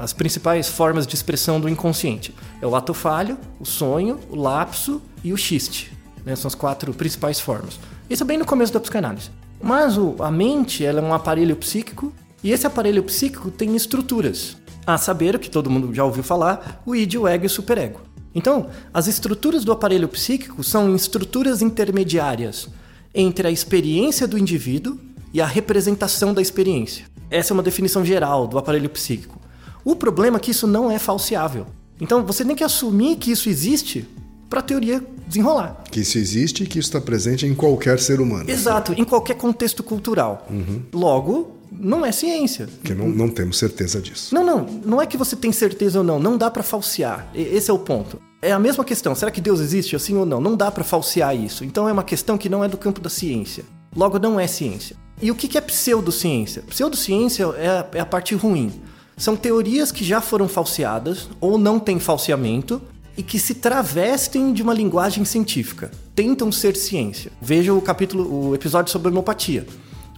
as 0.00 0.12
principais 0.12 0.68
formas 0.68 1.06
de 1.06 1.14
expressão 1.14 1.60
do 1.60 1.68
inconsciente. 1.68 2.34
É 2.60 2.66
o 2.66 2.74
ato 2.74 2.92
falho, 2.94 3.38
o 3.60 3.64
sonho, 3.64 4.18
o 4.30 4.36
lapso 4.36 5.00
e 5.22 5.32
o 5.32 5.36
xiste. 5.36 5.92
né, 6.24 6.34
são 6.34 6.48
as 6.48 6.56
quatro 6.56 6.92
principais 6.92 7.38
formas. 7.38 7.78
Isso 8.10 8.24
é 8.24 8.26
bem 8.26 8.36
no 8.36 8.44
começo 8.44 8.72
da 8.72 8.80
psicanálise. 8.80 9.30
Mas 9.62 9.96
o- 9.96 10.16
a 10.18 10.28
mente 10.28 10.84
ela 10.84 10.98
é 11.00 11.02
um 11.02 11.14
aparelho 11.14 11.54
psíquico 11.54 12.12
e 12.42 12.50
esse 12.50 12.66
aparelho 12.66 13.00
psíquico 13.04 13.48
tem 13.48 13.76
estruturas. 13.76 14.56
A 14.84 14.98
saber, 14.98 15.36
o 15.36 15.38
que 15.38 15.48
todo 15.48 15.70
mundo 15.70 15.94
já 15.94 16.04
ouviu 16.04 16.24
falar, 16.24 16.82
o 16.84 16.96
id, 16.96 17.14
o 17.14 17.28
ego 17.28 17.44
e 17.44 17.46
o 17.46 17.50
superego. 17.50 18.00
Então, 18.34 18.68
as 18.92 19.06
estruturas 19.06 19.64
do 19.64 19.70
aparelho 19.70 20.08
psíquico 20.08 20.64
são 20.64 20.96
estruturas 20.96 21.62
intermediárias 21.62 22.68
entre 23.14 23.46
a 23.46 23.50
experiência 23.50 24.26
do 24.26 24.36
indivíduo 24.36 24.98
e 25.32 25.40
a 25.40 25.46
representação 25.46 26.34
da 26.34 26.42
experiência. 26.42 27.06
Essa 27.30 27.52
é 27.52 27.54
uma 27.54 27.62
definição 27.62 28.04
geral 28.04 28.48
do 28.48 28.58
aparelho 28.58 28.90
psíquico. 28.90 29.40
O 29.86 29.94
problema 29.94 30.36
é 30.36 30.40
que 30.40 30.50
isso 30.50 30.66
não 30.66 30.90
é 30.90 30.98
falseável. 30.98 31.64
Então, 32.00 32.26
você 32.26 32.44
tem 32.44 32.56
que 32.56 32.64
assumir 32.64 33.14
que 33.14 33.30
isso 33.30 33.48
existe 33.48 34.04
para 34.50 34.58
a 34.58 34.62
teoria 34.62 35.00
desenrolar. 35.28 35.80
Que 35.88 36.00
isso 36.00 36.18
existe 36.18 36.64
e 36.64 36.66
que 36.66 36.80
isso 36.80 36.88
está 36.88 37.00
presente 37.00 37.46
em 37.46 37.54
qualquer 37.54 38.00
ser 38.00 38.20
humano. 38.20 38.50
Exato, 38.50 38.92
em 38.94 39.04
qualquer 39.04 39.36
contexto 39.36 39.84
cultural. 39.84 40.44
Logo, 40.92 41.52
não 41.70 42.04
é 42.04 42.10
ciência. 42.10 42.68
Que 42.82 42.94
não, 42.94 43.08
não 43.08 43.28
temos 43.28 43.58
certeza 43.58 44.00
disso. 44.02 44.34
Não, 44.34 44.44
não, 44.44 44.66
não 44.84 45.00
é 45.00 45.06
que 45.06 45.16
você 45.16 45.36
tem 45.36 45.52
certeza 45.52 46.00
ou 46.00 46.04
não, 46.04 46.18
não 46.18 46.36
dá 46.36 46.50
pra 46.50 46.64
falsear. 46.64 47.28
Esse 47.32 47.70
é 47.70 47.72
o 47.72 47.78
ponto. 47.78 48.20
É 48.42 48.50
a 48.50 48.58
mesma 48.58 48.84
questão, 48.84 49.14
será 49.14 49.30
que 49.30 49.40
Deus 49.40 49.60
existe 49.60 49.94
assim 49.94 50.16
ou 50.16 50.26
não? 50.26 50.40
Não 50.40 50.56
dá 50.56 50.68
pra 50.68 50.82
falsear 50.82 51.36
isso. 51.36 51.64
Então 51.64 51.88
é 51.88 51.92
uma 51.92 52.04
questão 52.04 52.36
que 52.36 52.48
não 52.48 52.64
é 52.64 52.68
do 52.68 52.76
campo 52.76 53.00
da 53.00 53.08
ciência. 53.08 53.64
Logo 53.94 54.18
não 54.18 54.38
é 54.40 54.48
ciência. 54.48 54.96
E 55.22 55.30
o 55.30 55.34
que 55.36 55.46
que 55.46 55.56
é 55.56 55.60
pseudociência? 55.60 56.62
Pseudociência 56.62 57.44
é 57.56 57.68
a, 57.68 57.86
é 57.94 58.00
a 58.00 58.06
parte 58.06 58.34
ruim. 58.34 58.72
São 59.16 59.34
teorias 59.34 59.90
que 59.90 60.04
já 60.04 60.20
foram 60.20 60.46
falseadas 60.48 61.28
ou 61.40 61.56
não 61.56 61.78
têm 61.78 61.98
falseamento 61.98 62.80
e 63.16 63.22
que 63.22 63.38
se 63.38 63.54
travestem 63.54 64.52
de 64.52 64.62
uma 64.62 64.74
linguagem 64.74 65.24
científica. 65.24 65.90
Tentam 66.14 66.52
ser 66.52 66.76
ciência. 66.76 67.32
Veja 67.40 67.72
o 67.72 67.80
capítulo, 67.80 68.48
o 68.50 68.54
episódio 68.54 68.92
sobre 68.92 69.08
homeopatia. 69.08 69.66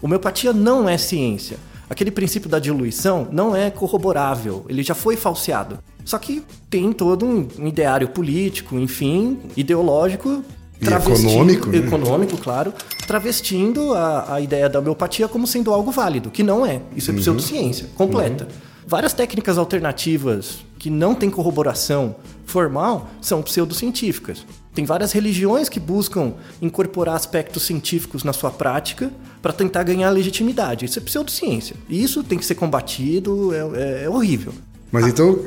Homeopatia 0.03 0.53
não 0.53 0.89
é 0.89 0.99
ciência. 0.99 1.59
Aquele 1.89 2.11
princípio 2.11 2.51
da 2.51 2.59
diluição 2.59 3.29
não 3.31 3.55
é 3.57 3.71
corroborável, 3.71 4.67
ele 4.69 4.83
já 4.83 4.95
foi 4.95 5.17
falseado. 5.17 5.79
Só 6.05 6.19
que 6.19 6.43
tem 6.69 6.93
todo 6.93 7.25
um 7.25 7.49
ideário 7.67 8.09
político, 8.09 8.77
enfim, 8.79 9.39
ideológico. 9.57 10.43
Econômico, 10.81 11.69
né? 11.69 11.79
Econômico, 11.79 12.37
claro. 12.37 12.73
Travestindo 13.07 13.95
a, 13.95 14.35
a 14.35 14.41
ideia 14.41 14.69
da 14.69 14.79
homeopatia 14.81 15.27
como 15.29 15.47
sendo 15.47 15.73
algo 15.73 15.91
válido, 15.91 16.31
que 16.31 16.43
não 16.43 16.65
é. 16.67 16.83
Isso 16.95 17.11
é 17.11 17.15
Uhum. 17.15 17.21
pseudociência, 17.21 17.87
completa. 17.97 18.47
Várias 18.91 19.13
técnicas 19.13 19.59
alternativas 19.59 20.61
que 20.79 20.89
não 20.89 21.15
têm 21.15 21.29
corroboração 21.29 22.17
formal 22.47 23.11
são 23.21 23.43
pseudocientíficas. 23.43 24.47
Tem 24.75 24.87
várias 24.87 25.13
religiões 25.13 25.69
que 25.69 25.79
buscam 25.79 26.33
incorporar 26.63 27.15
aspectos 27.15 27.65
científicos 27.65 28.25
na 28.25 28.33
sua 28.33 28.51
prática 28.51 29.11
para 29.43 29.53
tentar 29.53 29.83
ganhar 29.83 30.09
legitimidade. 30.09 30.87
Isso 30.87 30.99
é 30.99 31.03
pseudociência. 31.03 31.77
E 31.87 32.03
isso 32.03 32.25
tem 32.25 32.39
que 32.39 32.47
ser 32.47 32.55
combatido, 32.55 33.53
é, 33.53 33.59
é- 33.59 34.05
é 34.05 34.09
horrível. 34.09 34.55
Mas 34.91 35.07
então, 35.07 35.39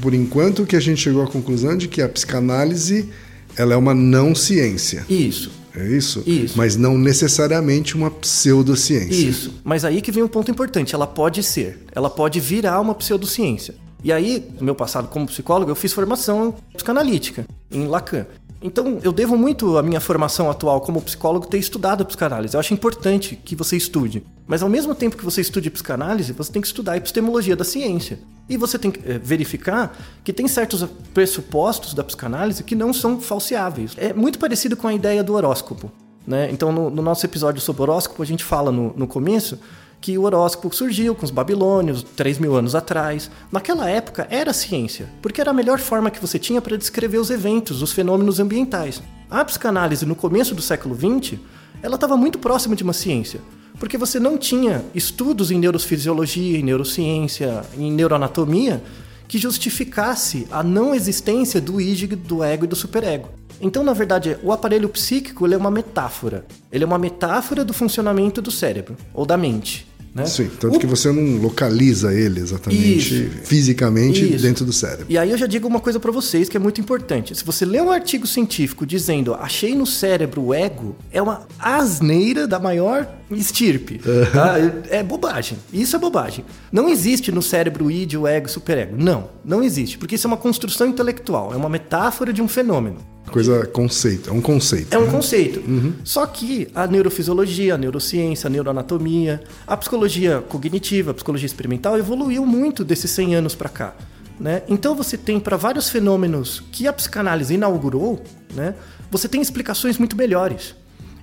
por 0.00 0.14
enquanto 0.14 0.64
que 0.64 0.74
a 0.74 0.80
gente 0.80 1.02
chegou 1.02 1.22
à 1.22 1.26
conclusão 1.26 1.76
de 1.76 1.88
que 1.88 2.00
a 2.00 2.08
psicanálise 2.08 3.10
ela 3.54 3.74
é 3.74 3.76
uma 3.76 3.92
não 3.92 4.34
ciência. 4.34 5.04
Isso. 5.10 5.50
É 5.78 5.86
isso? 5.86 6.24
Isso. 6.26 6.58
Mas 6.58 6.74
não 6.74 6.98
necessariamente 6.98 7.94
uma 7.94 8.10
pseudociência. 8.10 9.28
Isso. 9.28 9.54
Mas 9.62 9.84
aí 9.84 10.02
que 10.02 10.10
vem 10.10 10.24
um 10.24 10.28
ponto 10.28 10.50
importante. 10.50 10.92
Ela 10.92 11.06
pode 11.06 11.40
ser. 11.42 11.78
Ela 11.94 12.10
pode 12.10 12.40
virar 12.40 12.80
uma 12.80 12.94
pseudociência. 12.94 13.76
E 14.02 14.12
aí, 14.12 14.44
no 14.58 14.64
meu 14.64 14.74
passado 14.74 15.06
como 15.08 15.26
psicólogo, 15.26 15.70
eu 15.70 15.76
fiz 15.76 15.92
formação 15.92 16.54
psicanalítica 16.74 17.46
em 17.70 17.86
Lacan. 17.86 18.26
Então, 18.60 18.98
eu 19.02 19.12
devo 19.12 19.36
muito 19.36 19.78
à 19.78 19.82
minha 19.82 20.00
formação 20.00 20.50
atual 20.50 20.80
como 20.80 21.00
psicólogo 21.00 21.46
ter 21.46 21.58
estudado 21.58 22.02
a 22.02 22.04
psicanálise. 22.04 22.54
Eu 22.54 22.60
acho 22.60 22.74
importante 22.74 23.36
que 23.36 23.54
você 23.54 23.76
estude. 23.76 24.24
Mas 24.46 24.62
ao 24.62 24.68
mesmo 24.68 24.94
tempo 24.94 25.16
que 25.16 25.24
você 25.24 25.40
estude 25.40 25.70
psicanálise, 25.70 26.32
você 26.32 26.50
tem 26.50 26.60
que 26.60 26.66
estudar 26.66 26.92
a 26.92 26.96
epistemologia 26.96 27.54
da 27.54 27.64
ciência. 27.64 28.18
E 28.48 28.56
você 28.56 28.78
tem 28.78 28.90
que 28.90 29.00
eh, 29.08 29.18
verificar 29.18 29.96
que 30.24 30.32
tem 30.32 30.48
certos 30.48 30.84
pressupostos 31.14 31.94
da 31.94 32.02
psicanálise 32.02 32.64
que 32.64 32.74
não 32.74 32.92
são 32.92 33.20
falseáveis. 33.20 33.92
É 33.96 34.12
muito 34.12 34.38
parecido 34.38 34.76
com 34.76 34.88
a 34.88 34.94
ideia 34.94 35.22
do 35.22 35.34
horóscopo. 35.34 35.92
Né? 36.26 36.50
Então, 36.50 36.72
no, 36.72 36.90
no 36.90 37.02
nosso 37.02 37.24
episódio 37.24 37.60
sobre 37.60 37.82
horóscopo, 37.82 38.22
a 38.22 38.26
gente 38.26 38.42
fala 38.42 38.72
no, 38.72 38.92
no 38.96 39.06
começo 39.06 39.58
que 40.00 40.16
o 40.16 40.22
horóscopo 40.22 40.74
surgiu 40.74 41.14
com 41.14 41.24
os 41.24 41.30
babilônios 41.30 42.02
3 42.02 42.38
mil 42.38 42.54
anos 42.56 42.74
atrás. 42.74 43.30
Naquela 43.50 43.88
época 43.88 44.26
era 44.30 44.52
ciência, 44.52 45.08
porque 45.20 45.40
era 45.40 45.50
a 45.50 45.54
melhor 45.54 45.78
forma 45.78 46.10
que 46.10 46.20
você 46.20 46.38
tinha 46.38 46.62
para 46.62 46.76
descrever 46.76 47.18
os 47.18 47.30
eventos, 47.30 47.82
os 47.82 47.92
fenômenos 47.92 48.38
ambientais. 48.38 49.02
A 49.30 49.44
psicanálise 49.44 50.06
no 50.06 50.14
começo 50.14 50.54
do 50.54 50.62
século 50.62 50.94
XX, 50.94 51.38
ela 51.82 51.96
estava 51.96 52.16
muito 52.16 52.38
próxima 52.38 52.76
de 52.76 52.82
uma 52.82 52.92
ciência, 52.92 53.40
porque 53.78 53.98
você 53.98 54.18
não 54.18 54.38
tinha 54.38 54.84
estudos 54.94 55.50
em 55.50 55.58
neurofisiologia, 55.58 56.58
em 56.58 56.62
neurociência, 56.62 57.62
em 57.76 57.92
neuroanatomia 57.92 58.82
que 59.26 59.36
justificasse 59.36 60.48
a 60.50 60.62
não 60.62 60.94
existência 60.94 61.60
do 61.60 61.80
id, 61.80 62.14
do 62.14 62.42
ego 62.42 62.64
e 62.64 62.68
do 62.68 62.74
superego. 62.74 63.28
Então, 63.60 63.82
na 63.82 63.92
verdade, 63.92 64.36
o 64.42 64.52
aparelho 64.52 64.88
psíquico 64.88 65.46
ele 65.46 65.54
é 65.54 65.58
uma 65.58 65.70
metáfora. 65.70 66.44
Ele 66.70 66.84
é 66.84 66.86
uma 66.86 66.98
metáfora 66.98 67.64
do 67.64 67.72
funcionamento 67.72 68.40
do 68.40 68.50
cérebro 68.50 68.96
ou 69.12 69.24
da 69.26 69.36
mente. 69.36 69.86
Né? 70.14 70.24
Sim, 70.24 70.50
tanto 70.58 70.76
O- 70.76 70.80
que 70.80 70.86
você 70.86 71.12
não 71.12 71.36
localiza 71.40 72.12
ele 72.14 72.40
exatamente 72.40 72.96
Isso. 73.28 73.30
fisicamente 73.44 74.24
Isso. 74.34 74.42
dentro 74.42 74.64
do 74.64 74.72
cérebro. 74.72 75.06
E 75.08 75.18
aí 75.18 75.30
eu 75.30 75.36
já 75.36 75.46
digo 75.46 75.68
uma 75.68 75.78
coisa 75.80 76.00
pra 76.00 76.10
vocês 76.10 76.48
que 76.48 76.56
é 76.56 76.60
muito 76.60 76.80
importante. 76.80 77.34
Se 77.36 77.44
você 77.44 77.64
lê 77.64 77.80
um 77.80 77.90
artigo 77.90 78.26
científico 78.26 78.86
dizendo 78.86 79.34
achei 79.34 79.74
no 79.76 79.86
cérebro 79.86 80.40
o 80.42 80.54
ego, 80.54 80.96
é 81.12 81.20
uma 81.20 81.46
asneira 81.58 82.48
da 82.48 82.58
maior 82.58 83.06
estirpe. 83.30 84.00
tá? 84.32 84.56
É 84.88 85.02
bobagem. 85.02 85.58
Isso 85.72 85.94
é 85.94 85.98
bobagem. 85.98 86.44
Não 86.72 86.88
existe 86.88 87.30
no 87.30 87.42
cérebro 87.42 87.84
o 87.84 87.90
id, 87.90 88.14
o 88.14 88.26
ego 88.26 88.46
e 88.46 88.50
o 88.50 88.52
superego. 88.52 88.96
Não, 88.98 89.28
não 89.44 89.62
existe. 89.62 89.98
Porque 89.98 90.14
isso 90.14 90.26
é 90.26 90.28
uma 90.28 90.36
construção 90.38 90.86
intelectual, 90.86 91.52
é 91.52 91.56
uma 91.56 91.68
metáfora 91.68 92.32
de 92.32 92.40
um 92.40 92.48
fenômeno. 92.48 92.96
Coisa 93.38 93.64
conceito, 93.66 94.30
é 94.30 94.32
um 94.32 94.40
conceito. 94.40 94.92
É 94.92 94.98
um 94.98 95.06
conceito. 95.06 95.62
Só 96.02 96.26
que 96.26 96.66
a 96.74 96.88
neurofisiologia, 96.88 97.76
a 97.76 97.78
neurociência, 97.78 98.48
a 98.48 98.50
neuroanatomia, 98.50 99.40
a 99.64 99.76
psicologia 99.76 100.42
cognitiva, 100.48 101.12
a 101.12 101.14
psicologia 101.14 101.46
experimental 101.46 101.96
evoluiu 101.96 102.44
muito 102.44 102.84
desses 102.84 103.12
100 103.12 103.36
anos 103.36 103.54
para 103.54 103.68
cá. 103.68 103.94
Né? 104.40 104.62
Então 104.68 104.92
você 104.92 105.16
tem 105.16 105.38
para 105.38 105.56
vários 105.56 105.88
fenômenos 105.88 106.64
que 106.72 106.88
a 106.88 106.92
psicanálise 106.92 107.54
inaugurou, 107.54 108.20
né? 108.52 108.74
você 109.08 109.28
tem 109.28 109.40
explicações 109.40 109.98
muito 109.98 110.16
melhores. 110.16 110.74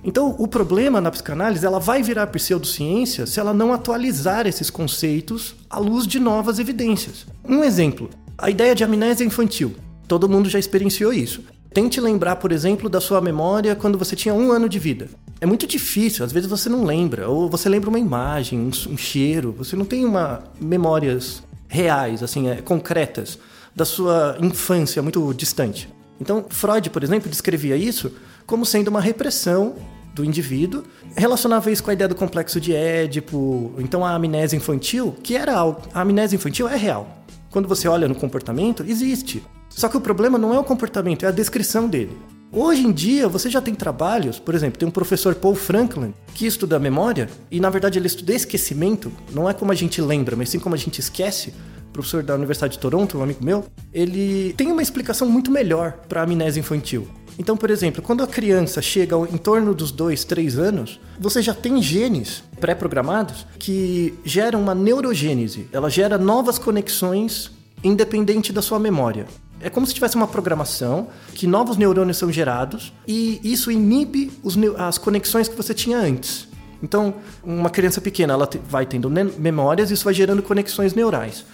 Então 0.02 0.34
o 0.38 0.48
problema 0.48 1.02
na 1.02 1.10
psicanálise 1.10 1.66
ela 1.66 1.78
vai 1.78 2.02
virar 2.02 2.28
pseudociência 2.28 3.26
se 3.26 3.38
ela 3.38 3.52
não 3.52 3.74
atualizar 3.74 4.46
esses 4.46 4.70
conceitos 4.70 5.54
à 5.68 5.78
luz 5.78 6.06
de 6.06 6.18
novas 6.18 6.58
evidências. 6.58 7.26
Um 7.46 7.62
exemplo, 7.62 8.08
a 8.38 8.48
ideia 8.48 8.74
de 8.74 8.82
amnésia 8.82 9.22
infantil. 9.22 9.74
Todo 10.08 10.28
mundo 10.30 10.48
já 10.48 10.58
experienciou 10.58 11.12
isso. 11.12 11.42
Tente 11.76 12.00
lembrar, 12.00 12.36
por 12.36 12.52
exemplo, 12.52 12.88
da 12.88 13.02
sua 13.02 13.20
memória 13.20 13.76
quando 13.76 13.98
você 13.98 14.16
tinha 14.16 14.32
um 14.32 14.50
ano 14.50 14.66
de 14.66 14.78
vida. 14.78 15.10
É 15.42 15.44
muito 15.44 15.66
difícil, 15.66 16.24
às 16.24 16.32
vezes 16.32 16.48
você 16.48 16.70
não 16.70 16.86
lembra, 16.86 17.28
ou 17.28 17.50
você 17.50 17.68
lembra 17.68 17.90
uma 17.90 17.98
imagem, 17.98 18.58
um, 18.58 18.68
um 18.68 18.96
cheiro, 18.96 19.52
você 19.52 19.76
não 19.76 19.84
tem 19.84 20.02
uma 20.02 20.42
memórias 20.58 21.42
reais, 21.68 22.22
assim, 22.22 22.48
é, 22.48 22.62
concretas 22.62 23.38
da 23.74 23.84
sua 23.84 24.38
infância 24.40 25.02
muito 25.02 25.34
distante. 25.34 25.86
Então, 26.18 26.46
Freud, 26.48 26.88
por 26.88 27.04
exemplo, 27.04 27.28
descrevia 27.28 27.76
isso 27.76 28.10
como 28.46 28.64
sendo 28.64 28.88
uma 28.88 29.02
repressão 29.02 29.74
do 30.14 30.24
indivíduo, 30.24 30.82
relacionava 31.14 31.70
isso 31.70 31.84
com 31.84 31.90
a 31.90 31.92
ideia 31.92 32.08
do 32.08 32.14
complexo 32.14 32.58
de 32.58 32.74
Édipo, 32.74 33.74
então 33.76 34.02
a 34.02 34.14
amnésia 34.14 34.56
infantil, 34.56 35.14
que 35.22 35.36
era 35.36 35.54
algo, 35.54 35.82
a 35.92 36.00
amnésia 36.00 36.36
infantil 36.36 36.66
é 36.70 36.76
real. 36.76 37.22
Quando 37.50 37.68
você 37.68 37.86
olha 37.86 38.08
no 38.08 38.14
comportamento, 38.14 38.82
existe. 38.82 39.42
Só 39.76 39.90
que 39.90 39.96
o 39.98 40.00
problema 40.00 40.38
não 40.38 40.54
é 40.54 40.58
o 40.58 40.64
comportamento, 40.64 41.26
é 41.26 41.28
a 41.28 41.30
descrição 41.30 41.86
dele. 41.86 42.16
Hoje 42.50 42.80
em 42.86 42.90
dia, 42.90 43.28
você 43.28 43.50
já 43.50 43.60
tem 43.60 43.74
trabalhos, 43.74 44.38
por 44.38 44.54
exemplo, 44.54 44.78
tem 44.78 44.88
um 44.88 44.90
professor 44.90 45.34
Paul 45.34 45.54
Franklin 45.54 46.14
que 46.34 46.46
estuda 46.46 46.76
a 46.76 46.78
memória 46.78 47.28
e, 47.50 47.60
na 47.60 47.68
verdade, 47.68 47.98
ele 47.98 48.06
estuda 48.06 48.32
esquecimento, 48.32 49.12
não 49.34 49.50
é 49.50 49.52
como 49.52 49.70
a 49.70 49.74
gente 49.74 50.00
lembra, 50.00 50.34
mas 50.34 50.48
sim 50.48 50.58
como 50.58 50.74
a 50.74 50.78
gente 50.78 50.98
esquece. 50.98 51.52
Professor 51.92 52.22
da 52.22 52.34
Universidade 52.34 52.72
de 52.72 52.78
Toronto, 52.78 53.18
um 53.18 53.22
amigo 53.22 53.44
meu, 53.44 53.66
ele 53.92 54.54
tem 54.56 54.72
uma 54.72 54.80
explicação 54.80 55.28
muito 55.28 55.50
melhor 55.50 55.92
para 56.08 56.22
a 56.22 56.24
amnésia 56.24 56.60
infantil. 56.60 57.06
Então, 57.38 57.54
por 57.54 57.68
exemplo, 57.68 58.00
quando 58.00 58.22
a 58.22 58.26
criança 58.26 58.80
chega 58.80 59.14
em 59.30 59.36
torno 59.36 59.74
dos 59.74 59.90
2, 59.92 60.24
3 60.24 60.58
anos, 60.58 60.98
você 61.20 61.42
já 61.42 61.52
tem 61.52 61.82
genes 61.82 62.42
pré-programados 62.58 63.46
que 63.58 64.14
geram 64.24 64.62
uma 64.62 64.74
neurogênese. 64.74 65.68
Ela 65.70 65.90
gera 65.90 66.16
novas 66.16 66.58
conexões 66.58 67.50
independente 67.84 68.52
da 68.52 68.62
sua 68.62 68.78
memória. 68.78 69.26
É 69.60 69.70
como 69.70 69.86
se 69.86 69.94
tivesse 69.94 70.16
uma 70.16 70.26
programação 70.26 71.08
que 71.34 71.46
novos 71.46 71.76
neurônios 71.76 72.18
são 72.18 72.30
gerados 72.30 72.92
e 73.06 73.40
isso 73.42 73.70
inibe 73.70 74.30
os 74.42 74.56
as 74.76 74.98
conexões 74.98 75.48
que 75.48 75.56
você 75.56 75.72
tinha 75.72 75.98
antes. 75.98 76.48
Então, 76.82 77.14
uma 77.42 77.70
criança 77.70 78.00
pequena 78.00 78.34
ela 78.34 78.48
vai 78.68 78.84
tendo 78.84 79.10
memórias 79.10 79.90
e 79.90 79.94
isso 79.94 80.04
vai 80.04 80.12
gerando 80.12 80.42
conexões 80.42 80.94
neurais. 80.94 81.44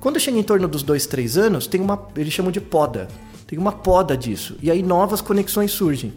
Quando 0.00 0.18
chega 0.18 0.36
em 0.36 0.42
torno 0.42 0.66
dos 0.66 0.82
2, 0.82 1.06
3 1.06 1.38
anos, 1.38 1.66
tem 1.68 1.80
uma, 1.80 2.08
eles 2.16 2.32
chamam 2.32 2.50
de 2.50 2.60
poda. 2.60 3.06
Tem 3.46 3.58
uma 3.58 3.70
poda 3.70 4.16
disso. 4.16 4.56
E 4.60 4.70
aí 4.70 4.82
novas 4.82 5.20
conexões 5.20 5.70
surgem. 5.70 6.12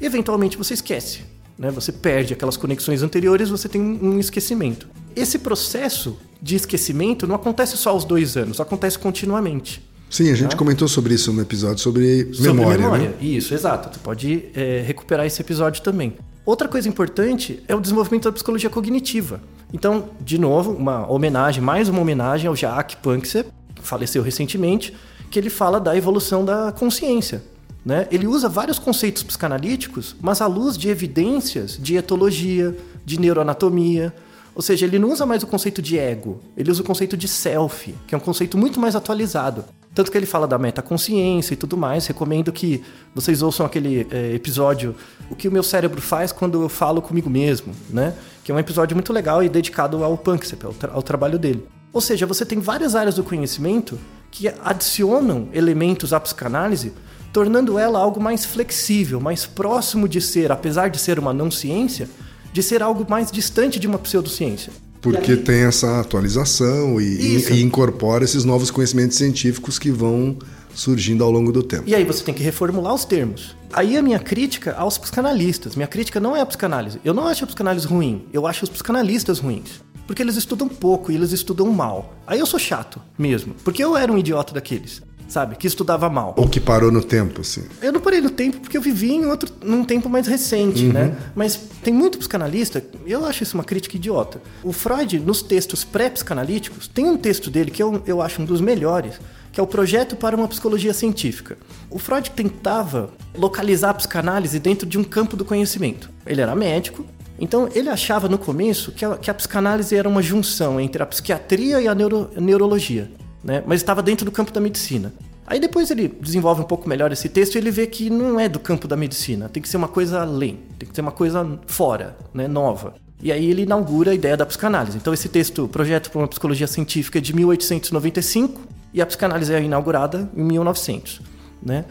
Eventualmente 0.00 0.56
você 0.56 0.74
esquece. 0.74 1.20
Né? 1.56 1.70
Você 1.70 1.92
perde 1.92 2.32
aquelas 2.32 2.56
conexões 2.56 3.02
anteriores, 3.02 3.48
você 3.48 3.68
tem 3.68 3.80
um 3.80 4.18
esquecimento. 4.18 4.88
Esse 5.14 5.38
processo 5.38 6.18
de 6.40 6.56
esquecimento 6.56 7.26
não 7.26 7.34
acontece 7.34 7.76
só 7.76 7.90
aos 7.90 8.04
dois 8.04 8.36
anos, 8.36 8.60
acontece 8.60 8.98
continuamente. 8.98 9.87
Sim, 10.10 10.30
a 10.30 10.34
gente 10.34 10.56
comentou 10.56 10.88
sobre 10.88 11.14
isso 11.14 11.32
no 11.32 11.42
episódio 11.42 11.78
sobre, 11.78 12.32
Sobre 12.32 12.52
memória, 12.52 12.88
né? 12.90 13.14
Isso, 13.20 13.52
exato. 13.52 13.90
Tu 13.90 13.98
pode 14.00 14.46
é, 14.54 14.82
recuperar 14.86 15.26
esse 15.26 15.40
episódio 15.40 15.82
também. 15.82 16.14
Outra 16.46 16.66
coisa 16.66 16.88
importante 16.88 17.62
é 17.68 17.74
o 17.74 17.80
desenvolvimento 17.80 18.24
da 18.24 18.32
psicologia 18.32 18.70
cognitiva. 18.70 19.40
Então, 19.72 20.08
de 20.20 20.38
novo, 20.38 20.72
uma 20.72 21.10
homenagem, 21.10 21.62
mais 21.62 21.90
uma 21.90 22.00
homenagem 22.00 22.48
ao 22.48 22.56
Jacques 22.56 22.96
Panksepp, 23.02 23.50
que 23.74 23.82
faleceu 23.82 24.22
recentemente, 24.22 24.96
que 25.30 25.38
ele 25.38 25.50
fala 25.50 25.78
da 25.78 25.94
evolução 25.94 26.44
da 26.44 26.72
consciência. 26.72 27.42
Né? 27.84 28.08
Ele 28.10 28.26
usa 28.26 28.48
vários 28.48 28.78
conceitos 28.78 29.22
psicanalíticos, 29.22 30.16
mas 30.20 30.40
à 30.40 30.46
luz 30.46 30.76
de 30.76 30.88
evidências 30.88 31.78
de 31.78 31.96
etologia, 31.96 32.74
de 33.04 33.20
neuroanatomia. 33.20 34.14
Ou 34.54 34.62
seja, 34.62 34.86
ele 34.86 34.98
não 34.98 35.12
usa 35.12 35.24
mais 35.26 35.42
o 35.42 35.46
conceito 35.46 35.80
de 35.80 35.98
ego, 35.98 36.40
ele 36.56 36.70
usa 36.70 36.82
o 36.82 36.84
conceito 36.84 37.16
de 37.16 37.28
self, 37.28 37.94
que 38.06 38.14
é 38.14 38.18
um 38.18 38.20
conceito 38.20 38.58
muito 38.58 38.80
mais 38.80 38.96
atualizado. 38.96 39.64
Tanto 39.94 40.12
que 40.12 40.16
ele 40.16 40.26
fala 40.26 40.46
da 40.46 40.58
metaconsciência 40.58 41.54
e 41.54 41.56
tudo 41.56 41.76
mais. 41.76 42.06
Recomendo 42.06 42.52
que 42.52 42.82
vocês 43.14 43.42
ouçam 43.42 43.66
aquele 43.66 44.06
é, 44.10 44.32
episódio 44.34 44.94
O 45.30 45.34
que 45.34 45.48
o 45.48 45.52
meu 45.52 45.62
cérebro 45.62 46.00
faz 46.00 46.30
quando 46.30 46.62
eu 46.62 46.68
falo 46.68 47.02
comigo 47.02 47.28
mesmo, 47.28 47.74
né? 47.90 48.14
Que 48.44 48.52
é 48.52 48.54
um 48.54 48.58
episódio 48.58 48.96
muito 48.96 49.12
legal 49.12 49.42
e 49.42 49.48
dedicado 49.48 50.02
ao 50.04 50.16
Panksepp, 50.16 50.66
ao, 50.66 50.72
tra 50.72 50.92
ao 50.92 51.02
trabalho 51.02 51.38
dele. 51.38 51.66
Ou 51.92 52.00
seja, 52.00 52.26
você 52.26 52.44
tem 52.44 52.60
várias 52.60 52.94
áreas 52.94 53.14
do 53.14 53.24
conhecimento 53.24 53.98
que 54.30 54.48
adicionam 54.62 55.48
elementos 55.52 56.12
à 56.12 56.20
psicanálise, 56.20 56.92
tornando 57.32 57.78
ela 57.78 57.98
algo 57.98 58.20
mais 58.20 58.44
flexível, 58.44 59.20
mais 59.20 59.46
próximo 59.46 60.08
de 60.08 60.20
ser, 60.20 60.52
apesar 60.52 60.88
de 60.88 60.98
ser 60.98 61.18
uma 61.18 61.32
não 61.32 61.50
ciência, 61.50 62.08
de 62.52 62.62
ser 62.62 62.82
algo 62.82 63.06
mais 63.08 63.30
distante 63.30 63.78
de 63.78 63.86
uma 63.86 63.98
pseudociência. 63.98 64.72
Porque 65.00 65.36
tem 65.36 65.62
essa 65.62 66.00
atualização 66.00 67.00
e, 67.00 67.38
e 67.50 67.62
incorpora 67.62 68.24
esses 68.24 68.44
novos 68.44 68.70
conhecimentos 68.70 69.16
científicos 69.16 69.78
que 69.78 69.90
vão 69.90 70.36
surgindo 70.74 71.24
ao 71.24 71.30
longo 71.30 71.52
do 71.52 71.62
tempo. 71.62 71.84
E 71.86 71.94
aí 71.94 72.04
você 72.04 72.22
tem 72.22 72.34
que 72.34 72.42
reformular 72.42 72.94
os 72.94 73.04
termos. 73.04 73.56
Aí 73.72 73.96
a 73.96 74.02
minha 74.02 74.18
crítica 74.18 74.74
aos 74.74 74.96
psicanalistas. 74.96 75.74
Minha 75.76 75.88
crítica 75.88 76.20
não 76.20 76.36
é 76.36 76.40
a 76.40 76.46
psicanálise. 76.46 77.00
Eu 77.04 77.12
não 77.12 77.26
acho 77.26 77.44
a 77.44 77.46
psicanálise 77.46 77.86
ruim. 77.86 78.26
Eu 78.32 78.46
acho 78.46 78.64
os 78.64 78.70
psicanalistas 78.70 79.38
ruins. 79.38 79.82
Porque 80.06 80.22
eles 80.22 80.36
estudam 80.36 80.68
pouco 80.68 81.12
e 81.12 81.14
eles 81.14 81.32
estudam 81.32 81.70
mal. 81.70 82.14
Aí 82.26 82.38
eu 82.38 82.46
sou 82.46 82.58
chato 82.58 83.00
mesmo. 83.18 83.54
Porque 83.62 83.84
eu 83.84 83.96
era 83.96 84.10
um 84.10 84.16
idiota 84.16 84.54
daqueles, 84.54 85.02
sabe? 85.28 85.54
Que 85.56 85.66
estudava 85.66 86.08
mal. 86.08 86.34
Ou 86.36 86.48
que 86.48 86.58
parou 86.58 86.90
no 86.90 87.04
tempo, 87.04 87.42
assim. 87.42 87.62
Eu 87.82 87.92
não 87.92 88.00
parei 88.00 88.20
no 88.20 88.30
tempo 88.30 88.58
porque 88.60 88.76
eu 88.76 88.82
vivi 88.82 89.12
em 89.12 89.26
outro, 89.26 89.52
num 89.62 89.84
tempo 89.84 90.08
mais 90.08 90.26
recente, 90.26 90.84
né? 90.84 91.14
Mas 91.36 91.54
tem 91.84 91.92
muito 91.94 92.18
psicanalista, 92.18 92.82
eu 93.06 93.24
acho 93.24 93.42
isso 93.42 93.54
uma 93.56 93.62
crítica 93.64 93.96
idiota. 93.96 94.40
O 94.64 94.72
Freud, 94.72 95.20
nos 95.20 95.42
textos 95.42 95.84
pré-psicanalíticos, 95.84 96.88
tem 96.88 97.04
um 97.06 97.16
texto 97.16 97.50
dele 97.50 97.70
que 97.70 97.82
eu, 97.82 98.02
eu 98.06 98.20
acho 98.22 98.42
um 98.42 98.44
dos 98.44 98.60
melhores, 98.60 99.20
que 99.52 99.60
é 99.60 99.62
o 99.62 99.66
Projeto 99.66 100.16
para 100.16 100.34
uma 100.36 100.48
Psicologia 100.48 100.92
Científica. 100.94 101.56
O 101.90 101.98
Freud 101.98 102.30
tentava 102.30 103.10
localizar 103.36 103.90
a 103.90 103.94
psicanálise 103.94 104.58
dentro 104.58 104.86
de 104.86 104.98
um 104.98 105.04
campo 105.04 105.36
do 105.36 105.44
conhecimento. 105.44 106.10
Ele 106.26 106.40
era 106.40 106.54
médico, 106.54 107.04
então 107.38 107.68
ele 107.74 107.88
achava 107.88 108.28
no 108.28 108.38
começo 108.38 108.92
que 108.92 109.04
a, 109.04 109.16
que 109.16 109.30
a 109.30 109.34
psicanálise 109.34 109.94
era 109.94 110.08
uma 110.08 110.22
junção 110.22 110.80
entre 110.80 111.02
a 111.02 111.06
psiquiatria 111.06 111.80
e 111.80 111.86
a 111.88 111.94
neuro- 111.94 112.30
neurologia, 112.36 113.10
né? 113.48 113.64
Mas 113.66 113.80
estava 113.80 114.02
dentro 114.02 114.26
do 114.26 114.30
campo 114.30 114.52
da 114.52 114.60
medicina. 114.60 115.10
Aí 115.46 115.58
depois 115.58 115.90
ele 115.90 116.06
desenvolve 116.20 116.60
um 116.60 116.64
pouco 116.64 116.86
melhor 116.86 117.10
esse 117.10 117.30
texto 117.30 117.54
e 117.54 117.58
ele 117.58 117.70
vê 117.70 117.86
que 117.86 118.10
não 118.10 118.38
é 118.38 118.46
do 118.46 118.60
campo 118.60 118.86
da 118.86 118.94
medicina, 118.94 119.48
tem 119.48 119.62
que 119.62 119.68
ser 119.68 119.78
uma 119.78 119.88
coisa 119.88 120.20
além, 120.20 120.58
tem 120.78 120.86
que 120.86 120.94
ser 120.94 121.00
uma 121.00 121.10
coisa 121.10 121.58
fora, 121.66 122.14
né, 122.34 122.46
nova. 122.46 122.92
E 123.22 123.32
aí 123.32 123.50
ele 123.50 123.62
inaugura 123.62 124.10
a 124.10 124.14
ideia 124.14 124.36
da 124.36 124.44
psicanálise. 124.44 124.98
Então 124.98 125.14
esse 125.14 125.30
texto, 125.30 125.66
Projeto 125.66 126.10
para 126.10 126.20
uma 126.20 126.28
Psicologia 126.28 126.66
Científica, 126.66 127.16
é 127.16 127.20
de 127.22 127.34
1895 127.34 128.60
e 128.92 129.00
a 129.00 129.06
psicanálise 129.06 129.54
é 129.54 129.62
inaugurada 129.62 130.30
em 130.36 130.42
1900, 130.42 131.22
né? 131.62 131.86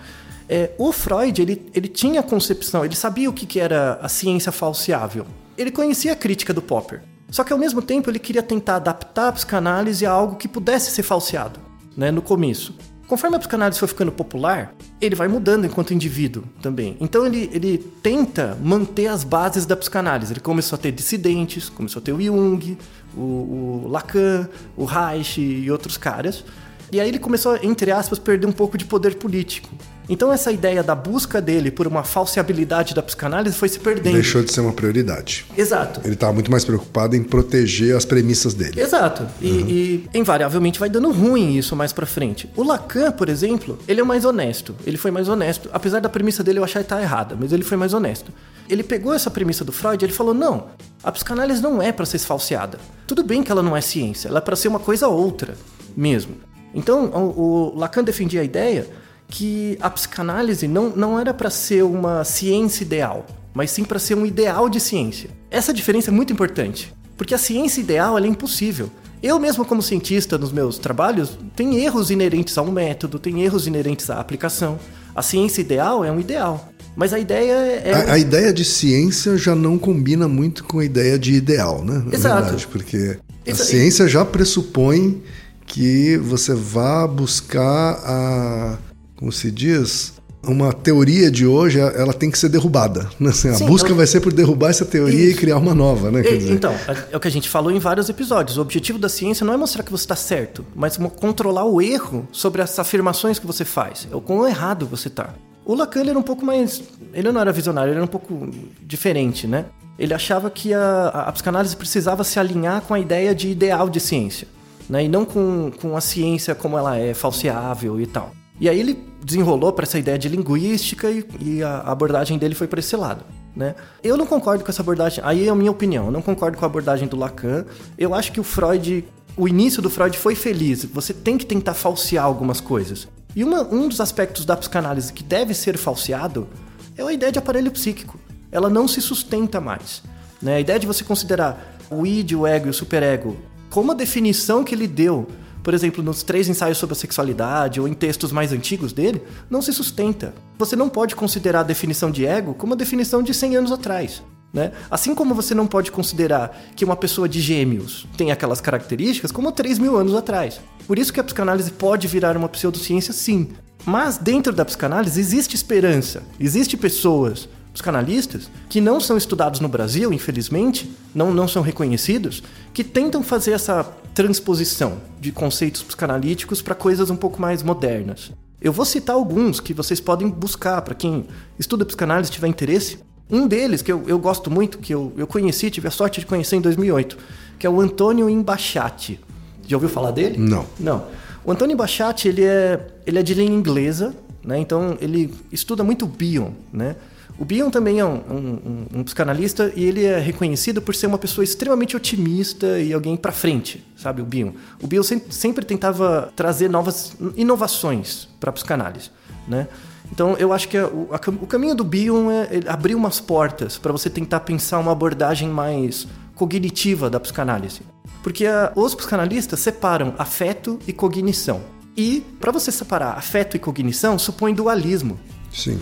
É, 0.47 0.71
o 0.77 0.91
Freud, 0.91 1.41
ele, 1.41 1.69
ele 1.73 1.87
tinha 1.89 2.19
a 2.19 2.23
concepção, 2.23 2.85
ele 2.85 2.95
sabia 2.95 3.29
o 3.29 3.33
que, 3.33 3.47
que 3.47 3.59
era 3.59 3.95
a 4.01 4.07
ciência 4.07 4.51
falseável. 4.51 5.25
Ele 5.57 5.71
conhecia 5.71 6.13
a 6.13 6.15
crítica 6.15 6.53
do 6.53 6.61
Popper. 6.61 7.01
Só 7.29 7.43
que 7.43 7.51
ao 7.51 7.60
mesmo 7.60 7.81
tempo 7.81 8.10
ele 8.10 8.19
queria 8.19 8.43
tentar 8.43 8.77
adaptar 8.77 9.29
a 9.29 9.31
psicanálise 9.31 10.05
a 10.05 10.12
algo 10.12 10.36
que 10.36 10.48
pudesse 10.48 10.91
ser 10.91 11.03
falseado, 11.03 11.60
né, 11.96 12.12
no 12.12 12.22
começo. 12.22 12.74
Conforme 13.07 13.38
a 13.38 13.39
psicanálise 13.39 13.79
foi 13.79 13.88
ficando 13.88 14.12
popular, 14.12 14.75
ele 15.00 15.15
vai 15.15 15.29
mudando 15.29 15.65
enquanto 15.65 15.93
indivíduo 15.93 16.43
também. 16.62 16.98
Então 17.00 17.25
ele, 17.25 17.50
ele 17.53 17.77
tenta 17.77 18.57
manter 18.62 19.07
as 19.07 19.24
bases 19.24 19.65
da 19.65 19.77
psicanálise. 19.77 20.34
Ele 20.34 20.41
começou 20.41 20.75
a 20.75 20.79
ter 20.79 20.91
dissidentes, 20.91 21.69
começou 21.69 22.01
a 22.01 22.03
ter 22.03 22.12
o 22.12 22.22
Jung, 22.22 22.77
o, 23.15 23.22
o 23.22 23.88
Lacan, 23.88 24.50
o 24.75 24.84
Reich 24.84 25.39
e 25.39 25.72
outros 25.72 25.96
caras. 25.96 26.43
E 26.91 27.00
aí 27.00 27.07
ele 27.07 27.17
começou, 27.17 27.57
entre 27.63 27.91
aspas, 27.91 28.19
perder 28.19 28.46
um 28.46 28.51
pouco 28.51 28.77
de 28.77 28.84
poder 28.84 29.15
político. 29.15 29.69
Então 30.09 30.31
essa 30.31 30.51
ideia 30.51 30.81
da 30.81 30.95
busca 30.95 31.41
dele 31.41 31.69
por 31.69 31.85
uma 31.87 32.03
falseabilidade 32.03 32.93
da 32.93 33.01
psicanálise 33.01 33.57
foi 33.57 33.67
se 33.69 33.79
perdendo. 33.79 34.13
Deixou 34.13 34.41
de 34.41 34.51
ser 34.51 34.61
uma 34.61 34.71
prioridade. 34.71 35.45
Exato. 35.57 36.01
Ele 36.03 36.13
estava 36.13 36.33
muito 36.33 36.49
mais 36.49 36.63
preocupado 36.63 37.15
em 37.15 37.23
proteger 37.23 37.95
as 37.95 38.05
premissas 38.05 38.53
dele. 38.53 38.79
Exato. 38.79 39.27
E, 39.41 39.47
e, 39.47 40.09
invariavelmente 40.13 40.79
vai 40.79 40.89
dando 40.89 41.11
ruim 41.11 41.57
isso 41.57 41.75
mais 41.75 41.91
pra 41.91 42.05
frente. 42.05 42.49
O 42.55 42.63
Lacan, 42.63 43.11
por 43.11 43.27
exemplo, 43.27 43.77
ele 43.87 43.99
é 43.99 44.03
mais 44.03 44.23
honesto. 44.23 44.75
Ele 44.85 44.97
foi 44.97 45.11
mais 45.11 45.27
honesto. 45.27 45.69
Apesar 45.73 45.99
da 45.99 46.09
premissa 46.09 46.43
dele 46.43 46.59
eu 46.59 46.63
achar 46.63 46.83
que 46.83 46.89
tá 46.89 47.01
errada, 47.01 47.35
mas 47.37 47.51
ele 47.51 47.63
foi 47.63 47.77
mais 47.77 47.93
honesto. 47.93 48.31
Ele 48.69 48.83
pegou 48.83 49.13
essa 49.13 49.29
premissa 49.29 49.63
do 49.63 49.71
Freud 49.71 50.03
e 50.03 50.05
ele 50.05 50.13
falou: 50.13 50.33
não, 50.33 50.67
a 51.03 51.11
psicanálise 51.11 51.61
não 51.61 51.81
é 51.81 51.91
pra 51.91 52.05
ser 52.05 52.19
falseada. 52.19 52.79
Tudo 53.05 53.23
bem 53.23 53.43
que 53.43 53.51
ela 53.51 53.63
não 53.63 53.75
é 53.75 53.81
ciência, 53.81 54.27
ela 54.27 54.39
é 54.39 54.41
pra 54.41 54.55
ser 54.55 54.67
uma 54.67 54.79
coisa 54.79 55.07
outra 55.07 55.55
mesmo. 55.95 56.35
Então, 56.73 57.05
o, 57.05 57.73
o 57.73 57.79
Lacan 57.79 58.03
defendia 58.03 58.41
a 58.41 58.43
ideia 58.43 58.87
que 59.29 59.77
a 59.81 59.89
psicanálise 59.89 60.67
não, 60.67 60.89
não 60.96 61.19
era 61.19 61.34
para 61.34 61.50
ser 61.50 61.84
uma 61.84 62.24
ciência 62.24 62.83
ideal, 62.83 63.25
mas 63.53 63.72
sim 63.72 63.83
para 63.83 64.00
ser 64.00 64.16
um 64.16 64.25
ideal 64.25 64.70
de 64.70 64.79
ciência. 64.79 65.29
Essa 65.51 65.74
diferença 65.74 66.09
é 66.09 66.13
muito 66.13 66.31
importante, 66.31 66.94
porque 67.18 67.33
a 67.33 67.37
ciência 67.37 67.81
ideal 67.81 68.18
é 68.18 68.27
impossível. 68.27 68.90
Eu 69.22 69.40
mesmo 69.40 69.66
como 69.66 69.81
cientista 69.81 70.37
nos 70.37 70.51
meus 70.51 70.77
trabalhos, 70.77 71.37
tem 71.55 71.75
erros 71.83 72.11
inerentes 72.11 72.57
a 72.57 72.61
um 72.61 72.72
método, 72.72 73.18
tem 73.18 73.42
erros 73.44 73.66
inerentes 73.66 74.09
à 74.09 74.20
aplicação. 74.20 74.79
A 75.16 75.24
ciência 75.24 75.61
ideal 75.61 76.05
é 76.05 76.11
um 76.11 76.20
ideal, 76.20 76.70
mas 76.96 77.11
a 77.13 77.20
ideia 77.20 77.53
é... 77.53 77.94
A, 77.94 78.13
a 78.13 78.20
ideia 78.20 78.53
de 78.53 78.63
ciência 78.63 79.35
já 79.35 79.55
não 79.55 79.77
combina 79.79 80.27
muito 80.27 80.63
com 80.63 80.79
a 80.79 80.85
ideia 80.85 81.18
de 81.18 81.33
ideal, 81.33 81.83
né? 81.83 82.03
Na 82.05 82.13
Exato. 82.13 82.42
verdade, 82.44 82.68
porque 82.68 83.18
a 83.46 83.51
Isso- 83.51 83.66
ciência 83.66 84.07
já 84.07 84.24
pressupõe 84.24 85.22
que 85.66 86.16
você 86.18 86.53
vá 86.53 87.07
buscar 87.07 88.00
a, 88.05 88.77
como 89.18 89.32
se 89.32 89.51
diz, 89.51 90.14
uma 90.44 90.72
teoria 90.72 91.30
de 91.30 91.46
hoje, 91.46 91.77
ela 91.80 92.14
tem 92.14 92.32
que 92.32 92.38
ser 92.40 92.48
derrubada. 92.48 93.10
né? 93.20 93.32
Assim, 93.32 93.50
a 93.50 93.56
Sim, 93.56 93.66
busca 93.66 93.90
ela- 93.90 93.98
vai 93.98 94.08
ser 94.08 94.22
por 94.22 94.32
derrubar 94.32 94.70
essa 94.70 94.86
teoria 94.86 95.32
e 95.32 95.34
criar 95.34 95.58
uma 95.58 95.74
nova, 95.75 96.10
né? 96.10 96.22
E- 96.24 96.51
Então, 96.53 96.74
é 97.12 97.18
o 97.18 97.20
que 97.20 97.27
a 97.27 97.32
gente 97.32 97.50
falou 97.50 97.70
em 97.72 97.80
vários 97.80 98.08
episódios. 98.08 98.58
O 98.58 98.62
objetivo 98.62 98.98
da 98.98 99.10
ciência 99.10 99.46
não 99.46 99.53
é 99.53 99.58
mostrar 99.58 99.84
que 99.84 99.92
você 99.92 100.03
está 100.06 100.16
certo, 100.16 100.64
mas 100.75 100.96
controlar 101.20 101.66
o 101.66 101.82
erro 101.82 102.25
sobre 102.32 102.62
as 102.62 102.77
afirmações 102.80 103.40
que 103.40 103.46
você 103.48 103.66
faz. 103.66 104.08
É 104.10 104.16
o 104.16 104.22
quão 104.22 104.48
errado 104.48 104.86
você 104.86 105.08
está. 105.10 105.34
O 105.66 105.75
Lacan 105.75 106.00
ele 106.00 106.12
era 106.12 106.20
um 106.20 106.24
pouco 106.24 106.46
mais. 106.46 106.82
Ele 107.14 107.30
não 107.30 107.42
era 107.42 107.51
visionário, 107.51 107.90
ele 107.90 107.98
era 107.98 108.06
um 108.06 108.08
pouco 108.08 108.48
diferente, 108.82 109.48
né? 109.48 109.66
Ele 110.00 110.14
achava 110.14 110.50
que 110.50 110.74
a, 110.74 110.80
a- 111.14 111.22
a 111.24 111.32
psicanálise 111.34 111.75
precisava 111.75 112.24
se 112.24 112.40
alinhar 112.40 112.82
com 112.84 112.94
a 112.94 113.00
ideia 113.00 113.36
de 113.36 113.50
ideal 113.50 113.90
de 113.90 114.00
ciência, 114.00 114.48
né? 114.90 115.03
E 115.03 115.10
não 115.10 115.25
com, 115.25 115.72
com 115.82 115.98
a 115.98 116.01
ciência 116.01 116.56
como 116.56 116.77
ela 116.77 116.96
é, 116.98 117.14
falseável 117.14 118.00
e 118.00 118.06
tal. 118.06 118.32
E 118.59 118.67
aí 118.67 118.79
ele 118.79 118.98
desenrolou 119.24 119.72
para 119.72 119.83
essa 119.83 120.00
ideia 120.00 120.17
de 120.17 120.27
linguística 120.29 121.09
e, 121.09 121.25
e 121.39 121.63
a 121.63 121.79
abordagem 121.79 122.37
dele 122.37 122.55
foi 122.55 122.67
para 122.67 122.79
esse 122.79 122.96
lado. 122.96 123.24
Né? 123.55 123.75
Eu 124.03 124.15
não 124.17 124.25
concordo 124.25 124.63
com 124.63 124.70
essa 124.72 124.81
abordagem, 124.81 125.24
aí 125.24 125.48
é 125.48 125.50
a 125.50 125.55
minha 125.55 125.72
opinião, 125.72 126.05
eu 126.05 126.11
não 126.11 126.22
concordo 126.22 126.57
com 126.57 126.65
a 126.65 126.67
abordagem 126.67 127.07
do 127.07 127.17
Lacan. 127.17 127.65
Eu 127.98 128.13
acho 128.13 128.31
que 128.31 128.39
o 128.39 128.43
Freud, 128.43 129.03
o 129.35 129.48
início 129.48 129.81
do 129.81 129.89
Freud 129.89 130.17
foi 130.17 130.35
feliz. 130.35 130.85
Você 130.85 131.13
tem 131.13 131.37
que 131.37 131.46
tentar 131.46 131.74
falsear 131.74 132.24
algumas 132.25 132.61
coisas. 132.61 133.07
E 133.35 133.43
uma- 133.43 133.63
um 133.63 133.87
dos 133.87 134.00
aspectos 134.01 134.46
da 134.46 134.55
psicanálise 134.55 135.11
que 135.13 135.24
deve 135.24 135.53
ser 135.53 135.77
falseado 135.77 136.48
é 136.96 137.03
a 137.03 137.11
ideia 137.11 137.31
de 137.31 137.39
aparelho 137.39 137.72
psíquico. 137.72 138.20
Ela 138.51 138.70
não 138.70 138.87
se 138.87 139.01
sustenta 139.01 139.59
mais. 139.59 140.01
Né? 140.41 140.55
A 140.55 140.59
ideia 140.59 140.79
de 140.79 140.87
você 140.87 141.03
considerar 141.03 141.77
o 141.89 142.05
id, 142.05 142.33
o 142.33 142.46
ego 142.46 142.67
e 142.67 142.70
o 142.70 142.74
superego 142.74 143.37
como 143.70 143.91
a 143.91 143.96
definição 143.96 144.63
que 144.63 144.74
ele 144.74 144.87
deu 144.87 145.27
por 145.63 145.74
exemplo, 145.74 146.03
nos 146.03 146.24
três 146.24 146.48
ensaios 146.48 146.77
sobre 146.77 146.93
a 146.93 146.98
sexualidade 146.98 147.79
ou 147.79 147.87
em 147.87 147.93
textos 147.93 148.31
mais 148.31 148.51
antigos 148.51 148.93
dele, 148.93 149.22
não 149.50 149.61
se 149.61 149.74
sustenta. 149.74 150.33
Você 150.57 150.75
não 150.75 150.89
pode 150.89 151.15
considerar 151.15 151.61
a 151.61 151.63
definição 151.63 152.09
de 152.09 152.25
ego 152.25 152.53
como 152.53 152.74
a 152.74 152.77
definição 152.77 153.22
de 153.22 153.33
100 153.33 153.57
anos 153.57 153.72
atrás. 153.72 154.24
Né? 154.53 154.72
Assim 154.89 155.13
como 155.13 155.35
você 155.35 155.53
não 155.53 155.67
pode 155.67 155.91
considerar 155.91 156.57
que 156.75 156.85
uma 156.85 156.96
pessoa 156.96 157.27
de 157.27 157.41
gêmeos 157.41 158.07
tem 158.15 158.31
aquelas 158.31 158.61
características 158.61 159.31
como 159.31 159.51
3 159.51 159.77
mil 159.77 159.98
anos 159.98 160.15
atrás. 160.15 160.61
Por 160.87 160.98
isso 160.98 161.11
que 161.11 161.20
a 161.20 161.24
psicanálise 161.24 161.72
pode 161.72 162.07
virar 162.07 162.37
uma 162.37 162.48
pseudociência, 162.48 163.13
sim. 163.13 163.50
Mas 163.85 164.17
dentro 164.17 164.53
da 164.53 164.65
psicanálise 164.65 165.20
existe 165.20 165.55
esperança. 165.55 166.24
Existem 166.39 166.79
pessoas, 166.79 167.48
psicanalistas, 167.77 168.50
que 168.68 168.81
não 168.81 169.00
são 169.00 169.16
estudados 169.16 169.59
no 169.59 169.68
Brasil, 169.68 170.11
infelizmente, 170.11 170.92
não, 171.13 171.31
não 171.31 171.48
são 171.48 171.61
reconhecidos, 171.61 172.42
que 172.74 172.83
tentam 172.83 173.22
fazer 173.22 173.51
essa 173.51 173.83
transposição 174.16 174.98
de 175.22 175.31
conceitos 175.31 175.83
psicanalíticos 175.83 176.59
para 176.59 176.74
coisas 176.74 177.11
um 177.11 177.16
pouco 177.16 177.40
mais 177.40 177.61
modernas. 177.61 178.31
Eu 178.59 178.74
vou 178.74 178.83
citar 178.83 179.16
alguns 179.16 179.59
que 179.59 179.75
vocês 179.75 180.00
podem 180.00 180.27
buscar 180.27 180.81
para 180.81 180.96
quem 180.96 181.27
estuda 181.59 181.85
psicanálise 181.85 182.31
e 182.31 182.33
tiver 182.33 182.48
interesse. 182.48 182.98
Um 183.29 183.48
deles, 183.48 183.83
que 183.83 183.92
eu, 183.92 184.03
eu 184.07 184.18
gosto 184.18 184.50
muito, 184.50 184.79
que 184.79 184.94
eu, 184.94 185.13
eu 185.16 185.27
conheci, 185.27 185.70
tive 185.70 185.87
a 185.87 185.92
sorte 185.92 186.20
de 186.20 186.25
conhecer 186.25 186.55
em 186.55 186.61
2008, 186.61 187.16
que 187.59 187.68
é 187.68 187.70
o 187.70 187.79
Antônio 187.79 188.27
Imbachati. 188.27 189.20
Já 189.68 189.77
ouviu 189.77 189.90
falar 189.90 190.09
dele? 190.09 190.40
Não. 190.40 190.66
Não. 190.79 191.05
O 191.46 191.51
Antônio 191.51 191.75
Imbachati, 191.75 192.27
ele 192.27 192.44
é, 192.44 192.87
ele 193.05 193.20
é 193.20 193.24
de 193.24 193.35
língua 193.35 193.55
inglesa, 193.55 194.16
né? 194.44 194.57
Então 194.57 194.98
ele 195.00 195.31
estuda 195.51 195.83
muito 195.83 196.07
Bion, 196.07 196.51
né? 196.74 196.96
O 197.39 197.45
Bion 197.45 197.69
também 197.69 198.00
é 198.00 198.05
um, 198.05 198.15
um, 198.15 198.85
um, 198.95 199.03
psicanalista 199.03 199.71
e 199.75 199.83
ele 199.83 200.03
é 200.03 200.17
reconhecido 200.17 200.81
por 200.81 200.95
ser 200.95 201.05
uma 201.05 201.19
pessoa 201.19 201.43
extremamente 201.43 201.95
otimista 201.95 202.79
e 202.79 202.91
alguém 202.91 203.15
para 203.15 203.31
frente, 203.31 203.85
sabe? 203.95 204.21
O 204.21 204.25
Bion. 204.25 204.53
O 204.81 204.87
Bion 204.87 205.03
sempre, 205.03 205.33
sempre 205.33 205.65
tentava 205.65 206.31
trazer 206.35 206.67
novas 206.67 207.15
inovações 207.35 208.27
para 208.39 208.50
a 208.50 208.53
psicanálise, 208.53 209.11
né? 209.47 209.67
Então 210.11 210.35
eu 210.37 210.51
acho 210.51 210.67
que 210.67 210.77
a, 210.77 210.87
o, 210.87 211.09
a, 211.11 211.15
o, 211.15 211.45
caminho 211.45 211.75
do 211.75 211.83
Bion 211.83 212.31
é 212.31 212.61
abrir 212.67 212.95
umas 212.95 213.19
portas 213.19 213.77
para 213.77 213.91
você 213.91 214.09
tentar 214.09 214.39
pensar 214.39 214.79
uma 214.79 214.91
abordagem 214.91 215.50
mais 215.50 216.07
cognitiva 216.33 217.09
da 217.09 217.19
psicanálise. 217.19 217.81
Porque 218.23 218.47
a, 218.47 218.71
os 218.75 218.95
psicanalistas 218.95 219.59
separam 219.59 220.15
afeto 220.17 220.79
e 220.87 220.93
cognição. 220.93 221.61
E 221.95 222.21
para 222.39 222.51
você 222.51 222.71
separar 222.71 223.17
afeto 223.17 223.55
e 223.55 223.59
cognição, 223.59 224.17
supõe 224.17 224.53
dualismo. 224.53 225.19
Sim. 225.51 225.79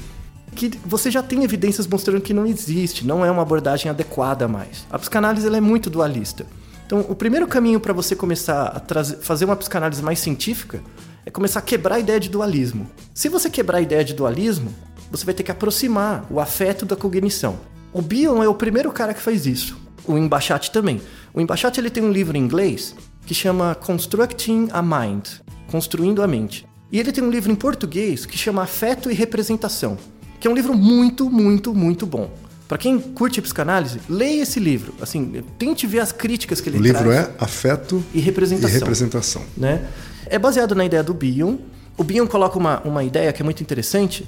Que 0.55 0.71
você 0.85 1.11
já 1.11 1.21
tem 1.21 1.43
evidências 1.43 1.85
mostrando 1.85 2.21
que 2.21 2.33
não 2.33 2.45
existe, 2.45 3.05
não 3.05 3.25
é 3.25 3.29
uma 3.29 3.41
abordagem 3.41 3.89
adequada 3.89 4.47
mais. 4.47 4.85
A 4.89 4.97
psicanálise 4.97 5.45
ela 5.45 5.57
é 5.57 5.61
muito 5.61 5.89
dualista. 5.89 6.45
Então, 6.85 7.05
o 7.09 7.15
primeiro 7.15 7.47
caminho 7.47 7.79
para 7.79 7.93
você 7.93 8.15
começar 8.15 8.67
a 8.67 8.79
trazer, 8.79 9.17
fazer 9.17 9.45
uma 9.45 9.55
psicanálise 9.55 10.01
mais 10.01 10.19
científica 10.19 10.81
é 11.25 11.31
começar 11.31 11.59
a 11.59 11.61
quebrar 11.61 11.95
a 11.95 11.99
ideia 11.99 12.19
de 12.19 12.29
dualismo. 12.29 12.87
Se 13.13 13.27
você 13.27 13.49
quebrar 13.49 13.79
a 13.79 13.81
ideia 13.81 14.03
de 14.03 14.13
dualismo, 14.13 14.73
você 15.09 15.25
vai 15.25 15.33
ter 15.33 15.43
que 15.43 15.51
aproximar 15.51 16.25
o 16.29 16.39
afeto 16.39 16.85
da 16.85 16.95
cognição. 16.95 17.57
O 17.91 18.01
Bion 18.01 18.43
é 18.43 18.47
o 18.47 18.53
primeiro 18.53 18.91
cara 18.91 19.13
que 19.13 19.21
faz 19.21 19.45
isso. 19.45 19.77
O 20.07 20.17
Embachate 20.17 20.69
também. 20.69 21.01
O 21.33 21.41
Embachate 21.41 21.79
ele 21.79 21.89
tem 21.89 22.03
um 22.03 22.11
livro 22.11 22.37
em 22.37 22.41
inglês 22.41 22.95
que 23.25 23.33
chama 23.33 23.73
Constructing 23.73 24.67
a 24.71 24.81
Mind, 24.81 25.27
Construindo 25.71 26.21
a 26.21 26.27
Mente. 26.27 26.67
E 26.91 26.99
ele 26.99 27.11
tem 27.11 27.23
um 27.23 27.31
livro 27.31 27.51
em 27.51 27.55
português 27.55 28.25
que 28.25 28.37
chama 28.37 28.61
Afeto 28.61 29.09
e 29.09 29.13
Representação, 29.15 29.97
que 30.45 30.47
é 30.47 30.51
um 30.51 30.53
livro 30.53 30.75
muito, 30.77 31.27
muito, 31.27 31.73
muito 31.73 32.05
bom. 32.05 32.29
Para 32.67 32.77
quem 32.77 32.99
curte 32.99 33.41
psicanálise, 33.41 33.99
leia 34.07 34.43
esse 34.43 34.59
livro. 34.59 34.93
Assim, 35.01 35.43
tente 35.57 35.87
ver 35.87 36.01
as 36.01 36.11
críticas 36.11 36.61
que 36.61 36.69
ele 36.69 36.77
O 36.77 36.81
livro 36.83 37.01
traz. 37.01 37.29
é 37.29 37.33
Afeto 37.39 38.03
E 38.13 38.19
Representação. 38.19 38.69
e 38.69 38.79
Representação. 38.79 39.41
né? 39.57 39.87
É 40.27 40.37
baseado 40.37 40.75
na 40.75 40.85
ideia 40.85 41.01
do 41.01 41.15
Bion. 41.15 41.57
O 41.97 42.03
Bion 42.03 42.27
coloca 42.27 42.59
uma, 42.59 42.79
uma 42.81 43.03
ideia 43.03 43.33
que 43.33 43.41
é 43.41 43.43
muito 43.43 43.61
interessante, 43.63 44.27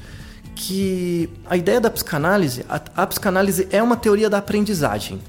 que 0.55 1.29
a 1.47 1.55
ideia 1.55 1.79
da 1.79 1.91
psicanálise, 1.91 2.65
a, 2.67 2.81
a 2.95 3.05
psicanálise 3.05 3.67
é 3.69 3.83
uma 3.83 3.95
teoria 3.95 4.27
da 4.27 4.39
aprendizagem, 4.39 5.21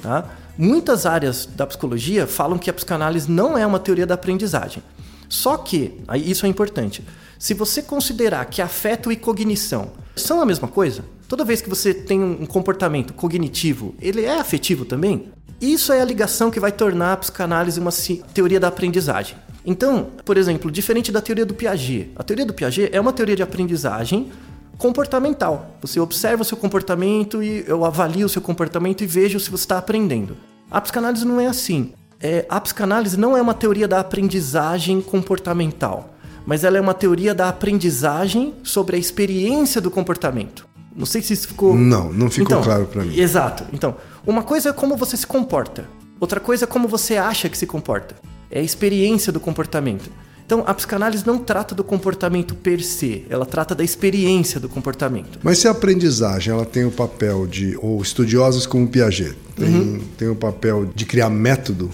tá? 0.00 0.30
Muitas 0.56 1.06
áreas 1.06 1.44
da 1.44 1.66
psicologia 1.66 2.24
falam 2.24 2.56
que 2.56 2.70
a 2.70 2.72
psicanálise 2.72 3.28
não 3.28 3.58
é 3.58 3.66
uma 3.66 3.80
teoria 3.80 4.06
da 4.06 4.14
aprendizagem. 4.14 4.80
Só 5.28 5.56
que, 5.56 6.00
isso 6.24 6.46
é 6.46 6.48
importante, 6.48 7.02
se 7.36 7.52
você 7.52 7.82
considerar 7.82 8.44
que 8.44 8.62
afeto 8.62 9.10
e 9.10 9.16
cognição 9.16 10.05
são 10.16 10.40
a 10.40 10.46
mesma 10.46 10.66
coisa, 10.66 11.04
toda 11.28 11.44
vez 11.44 11.60
que 11.60 11.68
você 11.68 11.92
tem 11.92 12.22
um 12.22 12.46
comportamento 12.46 13.12
cognitivo, 13.12 13.94
ele 14.00 14.24
é 14.24 14.40
afetivo 14.40 14.84
também, 14.84 15.30
isso 15.60 15.92
é 15.92 16.00
a 16.00 16.04
ligação 16.04 16.50
que 16.50 16.58
vai 16.58 16.72
tornar 16.72 17.12
a 17.12 17.16
psicanálise 17.16 17.78
uma 17.78 17.90
teoria 18.34 18.58
da 18.58 18.68
aprendizagem. 18.68 19.36
Então, 19.64 20.08
por 20.24 20.36
exemplo, 20.36 20.70
diferente 20.70 21.10
da 21.12 21.20
teoria 21.20 21.44
do 21.44 21.54
Piaget. 21.54 22.10
A 22.16 22.22
teoria 22.22 22.46
do 22.46 22.54
Piaget 22.54 22.90
é 22.92 23.00
uma 23.00 23.12
teoria 23.12 23.36
de 23.36 23.42
aprendizagem 23.42 24.30
comportamental. 24.78 25.76
Você 25.80 25.98
observa 25.98 26.42
o 26.42 26.44
seu 26.44 26.56
comportamento 26.56 27.42
e 27.42 27.64
eu 27.66 27.84
avalio 27.84 28.26
o 28.26 28.28
seu 28.28 28.42
comportamento 28.42 29.02
e 29.02 29.06
vejo 29.06 29.40
se 29.40 29.50
você 29.50 29.64
está 29.64 29.78
aprendendo. 29.78 30.36
A 30.70 30.80
psicanálise 30.80 31.24
não 31.24 31.40
é 31.40 31.46
assim. 31.46 31.92
É, 32.20 32.46
a 32.48 32.60
psicanálise 32.60 33.16
não 33.18 33.36
é 33.36 33.42
uma 33.42 33.54
teoria 33.54 33.86
da 33.86 34.00
aprendizagem 34.00 35.00
comportamental, 35.00 36.14
mas 36.46 36.64
ela 36.64 36.78
é 36.78 36.80
uma 36.80 36.94
teoria 36.94 37.34
da 37.34 37.48
aprendizagem 37.48 38.54
sobre 38.62 38.96
a 38.96 38.98
experiência 38.98 39.80
do 39.80 39.90
comportamento. 39.90 40.66
Não 40.94 41.04
sei 41.04 41.20
se 41.20 41.34
isso 41.34 41.48
ficou. 41.48 41.74
Não, 41.76 42.10
não 42.12 42.30
ficou 42.30 42.62
claro 42.62 42.86
pra 42.86 43.04
mim. 43.04 43.18
Exato. 43.18 43.64
Então, 43.72 43.96
uma 44.26 44.42
coisa 44.42 44.70
é 44.70 44.72
como 44.72 44.96
você 44.96 45.16
se 45.16 45.26
comporta, 45.26 45.84
outra 46.18 46.40
coisa 46.40 46.64
é 46.64 46.66
como 46.66 46.88
você 46.88 47.16
acha 47.16 47.48
que 47.50 47.58
se 47.58 47.66
comporta. 47.66 48.14
É 48.50 48.60
a 48.60 48.62
experiência 48.62 49.30
do 49.32 49.38
comportamento. 49.40 50.08
Então, 50.46 50.62
a 50.64 50.72
psicanálise 50.72 51.26
não 51.26 51.38
trata 51.38 51.74
do 51.74 51.82
comportamento 51.82 52.54
per 52.54 52.80
se, 52.80 53.26
ela 53.28 53.44
trata 53.44 53.74
da 53.74 53.82
experiência 53.82 54.60
do 54.60 54.68
comportamento. 54.68 55.40
Mas 55.42 55.58
se 55.58 55.66
a 55.66 55.72
aprendizagem 55.72 56.54
ela 56.54 56.64
tem 56.64 56.84
o 56.84 56.90
papel 56.92 57.48
de, 57.48 57.76
ou 57.82 58.00
estudiosos 58.00 58.64
como 58.64 58.86
Piaget, 58.86 59.36
tem, 59.56 59.68
Uhum. 59.68 60.00
tem 60.16 60.28
o 60.28 60.36
papel 60.36 60.86
de 60.94 61.04
criar 61.04 61.28
método 61.28 61.90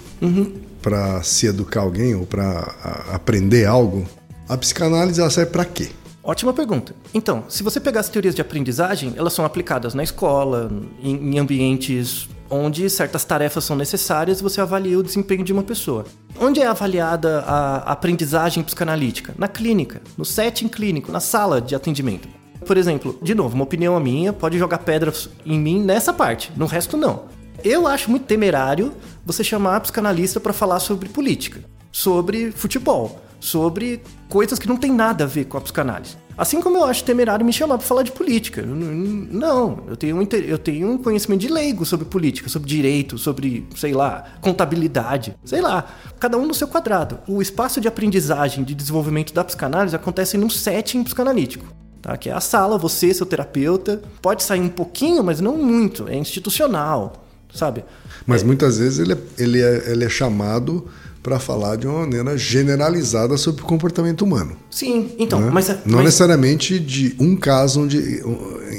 para 0.83 1.23
se 1.23 1.47
educar 1.47 1.81
alguém 1.81 2.15
ou 2.15 2.27
para 2.27 2.75
aprender 3.13 3.65
algo, 3.65 4.07
a 4.53 4.59
psicanálise 4.59 5.21
ela 5.21 5.31
serve 5.31 5.51
para 5.51 5.65
quê? 5.65 5.91
Ótima 6.23 6.53
pergunta. 6.53 6.95
Então, 7.13 7.45
se 7.49 7.63
você 7.63 7.81
pegar 7.81 8.01
as 8.01 8.09
teorias 8.09 8.35
de 8.35 8.41
aprendizagem, 8.41 9.15
elas 9.17 9.33
são 9.33 9.45
aplicadas 9.45 9.95
na 9.95 10.05
escola, 10.05 10.71
em, 11.03 11.35
em 11.35 11.39
ambientes 11.39 12.29
onde 12.49 12.89
certas 12.91 13.25
tarefas 13.25 13.65
são 13.65 13.75
necessárias 13.75 14.39
e 14.39 14.43
você 14.43 14.61
avalia 14.61 14.99
o 14.99 15.03
desempenho 15.03 15.43
de 15.43 15.53
uma 15.53 15.63
pessoa. 15.63 16.05
Onde 16.39 16.61
é 16.61 16.67
avaliada 16.67 17.41
a 17.41 17.93
aprendizagem 17.93 18.63
psicanalítica? 18.63 19.35
Na 19.39 19.49
clínica, 19.49 20.03
no 20.17 20.25
setting 20.25 20.69
clínico, 20.69 21.11
na 21.11 21.19
sala 21.19 21.61
de 21.61 21.75
atendimento. 21.75 22.29
Por 22.67 22.77
exemplo, 22.77 23.19
de 23.23 23.35
novo, 23.35 23.55
uma 23.55 23.65
opinião 23.65 23.99
minha, 23.99 24.33
pode 24.33 24.59
jogar 24.59 24.79
pedras 24.79 25.29
em 25.45 25.59
mim 25.59 25.83
nessa 25.83 26.13
parte, 26.13 26.53
no 26.55 26.67
resto 26.67 26.97
não. 26.97 27.25
Eu 27.65 27.87
acho 27.87 28.11
muito 28.11 28.27
temerário 28.27 28.93
você 29.25 29.43
chamar 29.43 29.81
psicanalista 29.81 30.39
para 30.39 30.53
falar 30.53 30.79
sobre 30.79 31.09
política, 31.09 31.65
sobre 31.91 32.53
futebol, 32.53 33.21
sobre 33.43 34.01
coisas 34.29 34.57
que 34.57 34.69
não 34.69 34.77
tem 34.77 34.93
nada 34.93 35.25
a 35.25 35.27
ver 35.27 35.47
com 35.47 35.59
a 35.59 35.61
psicanálise. 35.61 36.17
Assim 36.39 36.61
como 36.61 36.79
eu 36.79 36.85
acho 36.85 37.03
temerário 37.03 37.45
me 37.45 37.53
chamar 37.53 37.77
para 37.77 37.87
falar 37.87 38.05
de 38.05 38.13
política. 38.13 38.63
Não, 38.63 39.85
eu 39.89 39.97
tenho, 39.97 40.17
um, 40.17 40.23
eu 40.23 40.57
tenho 40.57 40.91
um 40.93 40.97
conhecimento 40.97 41.41
de 41.41 41.49
leigo 41.49 41.85
sobre 41.85 42.07
política, 42.07 42.49
sobre 42.49 42.69
direito, 42.69 43.19
sobre, 43.19 43.67
sei 43.77 43.93
lá, 43.93 44.25
contabilidade, 44.41 45.37
sei 45.45 45.61
lá. 45.61 45.85
Cada 46.21 46.39
um 46.39 46.47
no 46.47 46.55
seu 46.55 46.69
quadrado. 46.69 47.19
O 47.27 47.43
espaço 47.43 47.81
de 47.81 47.89
aprendizagem, 47.89 48.65
de 48.65 48.75
desenvolvimento 48.75 49.35
da 49.35 49.43
psicanálise 49.43 49.97
acontece 49.97 50.39
num 50.39 50.49
setting 50.49 51.03
psicanalítico. 51.03 51.67
Tá? 52.01 52.17
Que 52.17 52.31
é 52.31 52.33
a 52.33 52.41
sala, 52.41 52.79
você, 52.79 53.13
seu 53.13 53.27
terapeuta. 53.27 54.01
Pode 54.23 54.45
sair 54.45 54.61
um 54.61 54.69
pouquinho, 54.69 55.23
mas 55.23 55.41
não 55.41 55.57
muito. 55.59 56.09
É 56.09 56.17
institucional, 56.17 57.27
sabe? 57.53 57.85
Mas 58.25 58.43
muitas 58.43 58.79
vezes 58.79 59.01
ele 59.01 59.13
é, 59.13 59.19
ele 59.37 59.61
é, 59.61 59.91
ele 59.91 60.05
é 60.05 60.09
chamado 60.09 60.89
para 61.23 61.39
falar 61.39 61.77
de 61.77 61.87
uma 61.87 62.01
maneira 62.01 62.37
generalizada 62.37 63.37
sobre 63.37 63.63
o 63.63 63.65
comportamento 63.65 64.23
humano. 64.23 64.57
Sim, 64.71 65.13
então, 65.19 65.41
né? 65.41 65.51
mas, 65.53 65.69
Não 65.69 65.77
mas- 65.97 66.05
necessariamente 66.07 66.81
de 66.81 67.15
um 67.19 67.37
caso 67.37 67.83
onde, 67.83 67.99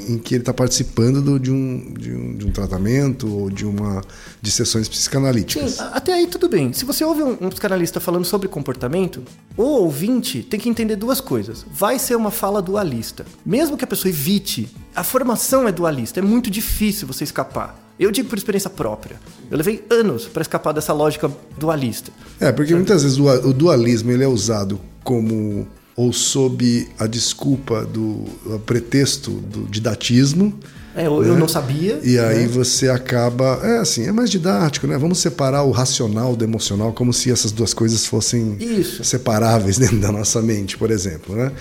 em 0.09 0.17
que 0.17 0.35
ele 0.35 0.41
está 0.41 0.53
participando 0.53 1.21
do- 1.21 1.39
de, 1.39 1.49
um, 1.51 1.93
de, 1.97 2.11
um, 2.11 2.35
de 2.35 2.45
um 2.45 2.51
tratamento 2.51 3.33
ou 3.33 3.49
de 3.49 3.65
uma 3.65 4.01
de 4.41 4.51
sessões 4.51 4.89
psicanalíticas. 4.89 5.71
Sim, 5.75 5.83
até 5.93 6.13
aí 6.13 6.27
tudo 6.27 6.49
bem. 6.49 6.73
Se 6.73 6.83
você 6.83 7.05
ouve 7.05 7.23
um, 7.23 7.37
um 7.39 7.49
psicanalista 7.49 7.99
falando 8.01 8.25
sobre 8.25 8.49
comportamento, 8.49 9.23
o 9.55 9.63
ouvinte 9.63 10.43
tem 10.43 10.59
que 10.59 10.67
entender 10.67 10.97
duas 10.97 11.21
coisas. 11.21 11.65
Vai 11.73 11.97
ser 11.97 12.15
uma 12.15 12.31
fala 12.31 12.61
dualista. 12.61 13.25
Mesmo 13.45 13.77
que 13.77 13.85
a 13.85 13.87
pessoa 13.87 14.09
evite, 14.09 14.67
a 14.93 15.03
formação 15.03 15.65
é 15.67 15.71
dualista. 15.71 16.19
É 16.19 16.23
muito 16.23 16.51
difícil 16.51 17.07
você 17.07 17.23
escapar. 17.23 17.79
Eu 17.99 18.11
digo 18.11 18.27
por 18.27 18.37
experiência 18.37 18.69
própria. 18.69 19.19
Eu 19.49 19.57
levei 19.57 19.85
anos 19.89 20.25
para 20.25 20.41
escapar 20.41 20.71
dessa 20.73 20.93
lógica 20.93 21.31
dualista. 21.57 22.11
É, 22.39 22.51
porque 22.51 22.73
muitas 22.73 23.03
vezes 23.03 23.17
o, 23.17 23.53
dualismo 23.53 24.11
ele 24.11 24.23
é 24.23 24.27
usado 24.27 24.79
como 25.03 25.67
ou 25.95 26.11
sob 26.11 26.87
a 26.97 27.05
desculpa 27.05 27.85
do 27.85 28.25
o 28.45 28.59
pretexto 28.65 29.31
do 29.31 29.67
didatismo. 29.69 30.57
É, 30.95 31.07
eu, 31.07 31.23
eu 31.23 31.35
não 31.35 31.47
sabia. 31.47 31.99
E 32.03 32.19
aí 32.19 32.41
né? 32.41 32.47
você 32.47 32.89
acaba. 32.89 33.59
É 33.63 33.79
assim, 33.79 34.07
é 34.07 34.11
mais 34.11 34.29
didático, 34.29 34.87
né? 34.87 34.97
Vamos 34.97 35.19
separar 35.19 35.63
o 35.63 35.71
racional 35.71 36.35
do 36.35 36.43
emocional 36.43 36.93
como 36.93 37.13
se 37.13 37.31
essas 37.31 37.51
duas 37.51 37.73
coisas 37.73 38.05
fossem 38.05 38.57
Isso. 38.59 39.03
separáveis 39.03 39.77
dentro 39.79 39.99
da 39.99 40.11
nossa 40.11 40.41
mente, 40.41 40.77
por 40.77 40.91
exemplo, 40.91 41.35
né? 41.35 41.51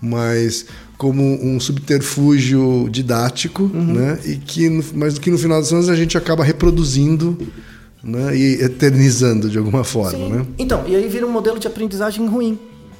Mas 0.00 0.66
como 0.96 1.22
um 1.22 1.60
subterfúgio 1.60 2.88
didático, 2.90 3.64
Uhum. 3.64 3.94
né? 3.94 4.18
E 4.24 4.36
que, 4.36 4.68
mas 4.94 5.18
que 5.18 5.30
no 5.30 5.38
final 5.38 5.60
das 5.60 5.70
contas 5.70 5.88
a 5.88 5.94
gente 5.96 6.16
acaba 6.16 6.42
reproduzindo 6.42 7.36
né? 8.02 8.36
e 8.36 8.62
eternizando 8.62 9.50
de 9.50 9.58
alguma 9.58 9.84
forma, 9.84 10.18
Sim. 10.18 10.28
né? 10.30 10.46
Então, 10.58 10.84
e 10.86 10.94
aí 10.96 11.08
vira 11.08 11.26
um 11.26 11.30
modelo 11.30 11.58
de 11.58 11.66
aprendizagem 11.66 12.26
ruim. 12.26 12.58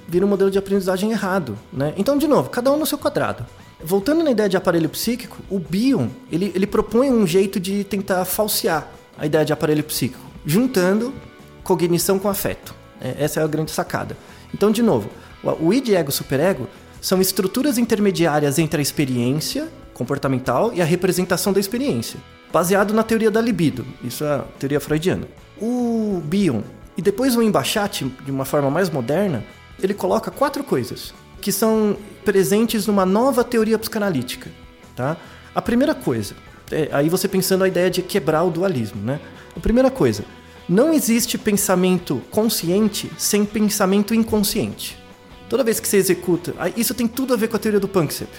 Vira 0.08 0.24
um 0.24 0.28
modelo 0.28 0.50
de 0.50 0.58
aprendizagem 0.58 1.10
errado, 1.10 1.56
né? 1.72 1.92
Então, 1.96 2.16
de 2.16 2.28
novo, 2.28 2.48
cada 2.50 2.70
um 2.72 2.78
no 2.78 2.86
seu 2.86 2.96
quadrado. 2.98 3.44
Voltando 3.84 4.22
na 4.22 4.30
ideia 4.30 4.48
de 4.48 4.56
aparelho 4.56 4.88
psíquico, 4.88 5.38
o 5.50 5.58
Bion, 5.58 6.06
ele, 6.30 6.52
ele 6.54 6.66
propõe 6.66 7.10
um 7.10 7.26
jeito 7.26 7.58
de 7.58 7.82
tentar 7.82 8.24
falsear 8.24 8.88
a 9.18 9.26
ideia 9.26 9.44
de 9.44 9.52
aparelho 9.52 9.82
psíquico, 9.82 10.24
juntando 10.46 11.12
cognição 11.64 12.18
com 12.18 12.28
afeto. 12.28 12.74
É, 13.00 13.16
essa 13.18 13.40
é 13.40 13.42
a 13.42 13.46
grande 13.46 13.70
sacada. 13.72 14.16
Então, 14.54 14.70
de 14.70 14.80
novo, 14.82 15.08
o 15.42 15.66
o 15.66 15.74
id, 15.74 15.88
ego, 15.90 16.12
superego 16.12 16.68
são 17.00 17.20
estruturas 17.20 17.78
intermediárias 17.78 18.58
entre 18.58 18.80
a 18.80 18.82
experiência 18.82 19.68
comportamental 19.94 20.72
e 20.74 20.82
a 20.82 20.84
representação 20.84 21.52
da 21.52 21.60
experiência, 21.60 22.20
baseado 22.52 22.92
na 22.92 23.02
teoria 23.02 23.30
da 23.30 23.40
libido. 23.40 23.86
Isso 24.04 24.24
é 24.24 24.34
a 24.34 24.44
teoria 24.58 24.80
freudiana. 24.80 25.26
O 25.60 26.20
Bion 26.24 26.60
e 26.96 27.02
depois 27.02 27.36
o 27.36 27.42
Embachate, 27.42 28.04
de 28.24 28.30
uma 28.30 28.44
forma 28.44 28.70
mais 28.70 28.90
moderna, 28.90 29.44
ele 29.82 29.94
coloca 29.94 30.30
quatro 30.30 30.64
coisas 30.64 31.14
que 31.40 31.52
são 31.52 31.96
presentes 32.24 32.86
numa 32.86 33.06
nova 33.06 33.44
teoria 33.44 33.78
psicanalítica. 33.78 34.50
Tá? 34.94 35.16
A 35.54 35.62
primeira 35.62 35.94
coisa, 35.94 36.34
é, 36.70 36.88
aí 36.92 37.08
você 37.08 37.28
pensando 37.28 37.64
a 37.64 37.68
ideia 37.68 37.90
de 37.90 38.02
quebrar 38.02 38.42
o 38.42 38.50
dualismo. 38.50 39.00
Né? 39.02 39.20
A 39.54 39.60
primeira 39.60 39.90
coisa, 39.90 40.24
não 40.68 40.92
existe 40.92 41.38
pensamento 41.38 42.20
consciente 42.30 43.10
sem 43.16 43.44
pensamento 43.44 44.14
inconsciente. 44.14 44.98
Toda 45.48 45.64
vez 45.64 45.78
que 45.78 45.86
você 45.86 45.96
executa, 45.96 46.54
isso 46.76 46.94
tem 46.94 47.06
tudo 47.06 47.32
a 47.32 47.36
ver 47.36 47.48
com 47.48 47.56
a 47.56 47.58
teoria 47.58 47.80
do 47.80 47.88
Panksepp. 47.88 48.30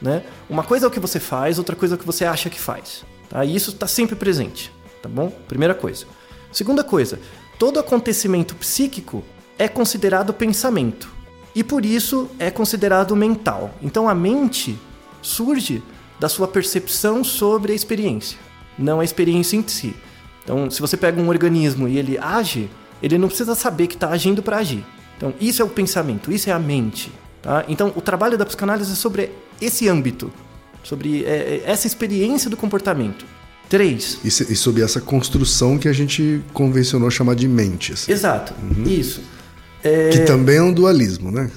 Né? 0.00 0.22
Uma 0.48 0.62
coisa 0.64 0.86
é 0.86 0.88
o 0.88 0.90
que 0.90 1.00
você 1.00 1.20
faz, 1.20 1.58
outra 1.58 1.76
coisa 1.76 1.94
é 1.94 1.96
o 1.96 1.98
que 1.98 2.06
você 2.06 2.24
acha 2.24 2.50
que 2.50 2.60
faz. 2.60 3.04
Tá? 3.28 3.44
E 3.44 3.54
isso 3.54 3.70
está 3.70 3.86
sempre 3.86 4.16
presente. 4.16 4.72
Tá 5.02 5.08
bom? 5.08 5.30
Primeira 5.46 5.74
coisa. 5.74 6.06
Segunda 6.50 6.82
coisa, 6.82 7.20
todo 7.58 7.78
acontecimento 7.78 8.56
psíquico 8.56 9.22
é 9.58 9.68
considerado 9.68 10.32
pensamento. 10.32 11.08
E 11.54 11.62
por 11.62 11.84
isso 11.84 12.30
é 12.38 12.50
considerado 12.50 13.14
mental. 13.14 13.74
Então 13.82 14.08
a 14.08 14.14
mente 14.14 14.78
surge 15.22 15.82
da 16.18 16.28
sua 16.28 16.48
percepção 16.48 17.22
sobre 17.22 17.72
a 17.72 17.74
experiência, 17.74 18.38
não 18.78 19.00
a 19.00 19.04
experiência 19.04 19.56
em 19.56 19.66
si. 19.66 19.94
Então, 20.42 20.70
se 20.70 20.80
você 20.80 20.96
pega 20.96 21.20
um 21.20 21.28
organismo 21.28 21.86
e 21.86 21.98
ele 21.98 22.18
age, 22.18 22.70
ele 23.02 23.18
não 23.18 23.28
precisa 23.28 23.54
saber 23.54 23.86
que 23.86 23.94
está 23.94 24.08
agindo 24.08 24.42
para 24.42 24.58
agir. 24.58 24.84
Então, 25.18 25.34
isso 25.40 25.60
é 25.60 25.64
o 25.64 25.68
pensamento, 25.68 26.32
isso 26.32 26.48
é 26.48 26.52
a 26.52 26.58
mente. 26.58 27.12
Tá? 27.42 27.64
Então, 27.68 27.92
o 27.94 28.00
trabalho 28.00 28.38
da 28.38 28.46
psicanálise 28.46 28.92
é 28.92 28.94
sobre 28.94 29.30
esse 29.60 29.86
âmbito, 29.88 30.32
sobre 30.82 31.24
é, 31.24 31.62
essa 31.66 31.86
experiência 31.86 32.48
do 32.48 32.56
comportamento. 32.56 33.26
Três. 33.68 34.18
E, 34.24 34.28
e 34.28 34.56
sob 34.56 34.80
essa 34.80 35.00
construção 35.00 35.76
que 35.76 35.88
a 35.88 35.92
gente 35.92 36.40
convencionou 36.54 37.10
chamar 37.10 37.34
de 37.34 37.46
mentes. 37.46 38.08
Exato, 38.08 38.54
Uhum. 38.62 38.84
isso. 38.84 39.20
É, 39.84 40.08
Que 40.10 40.20
também 40.20 40.56
é 40.56 40.62
um 40.62 40.72
dualismo, 40.72 41.30
né? 41.30 41.50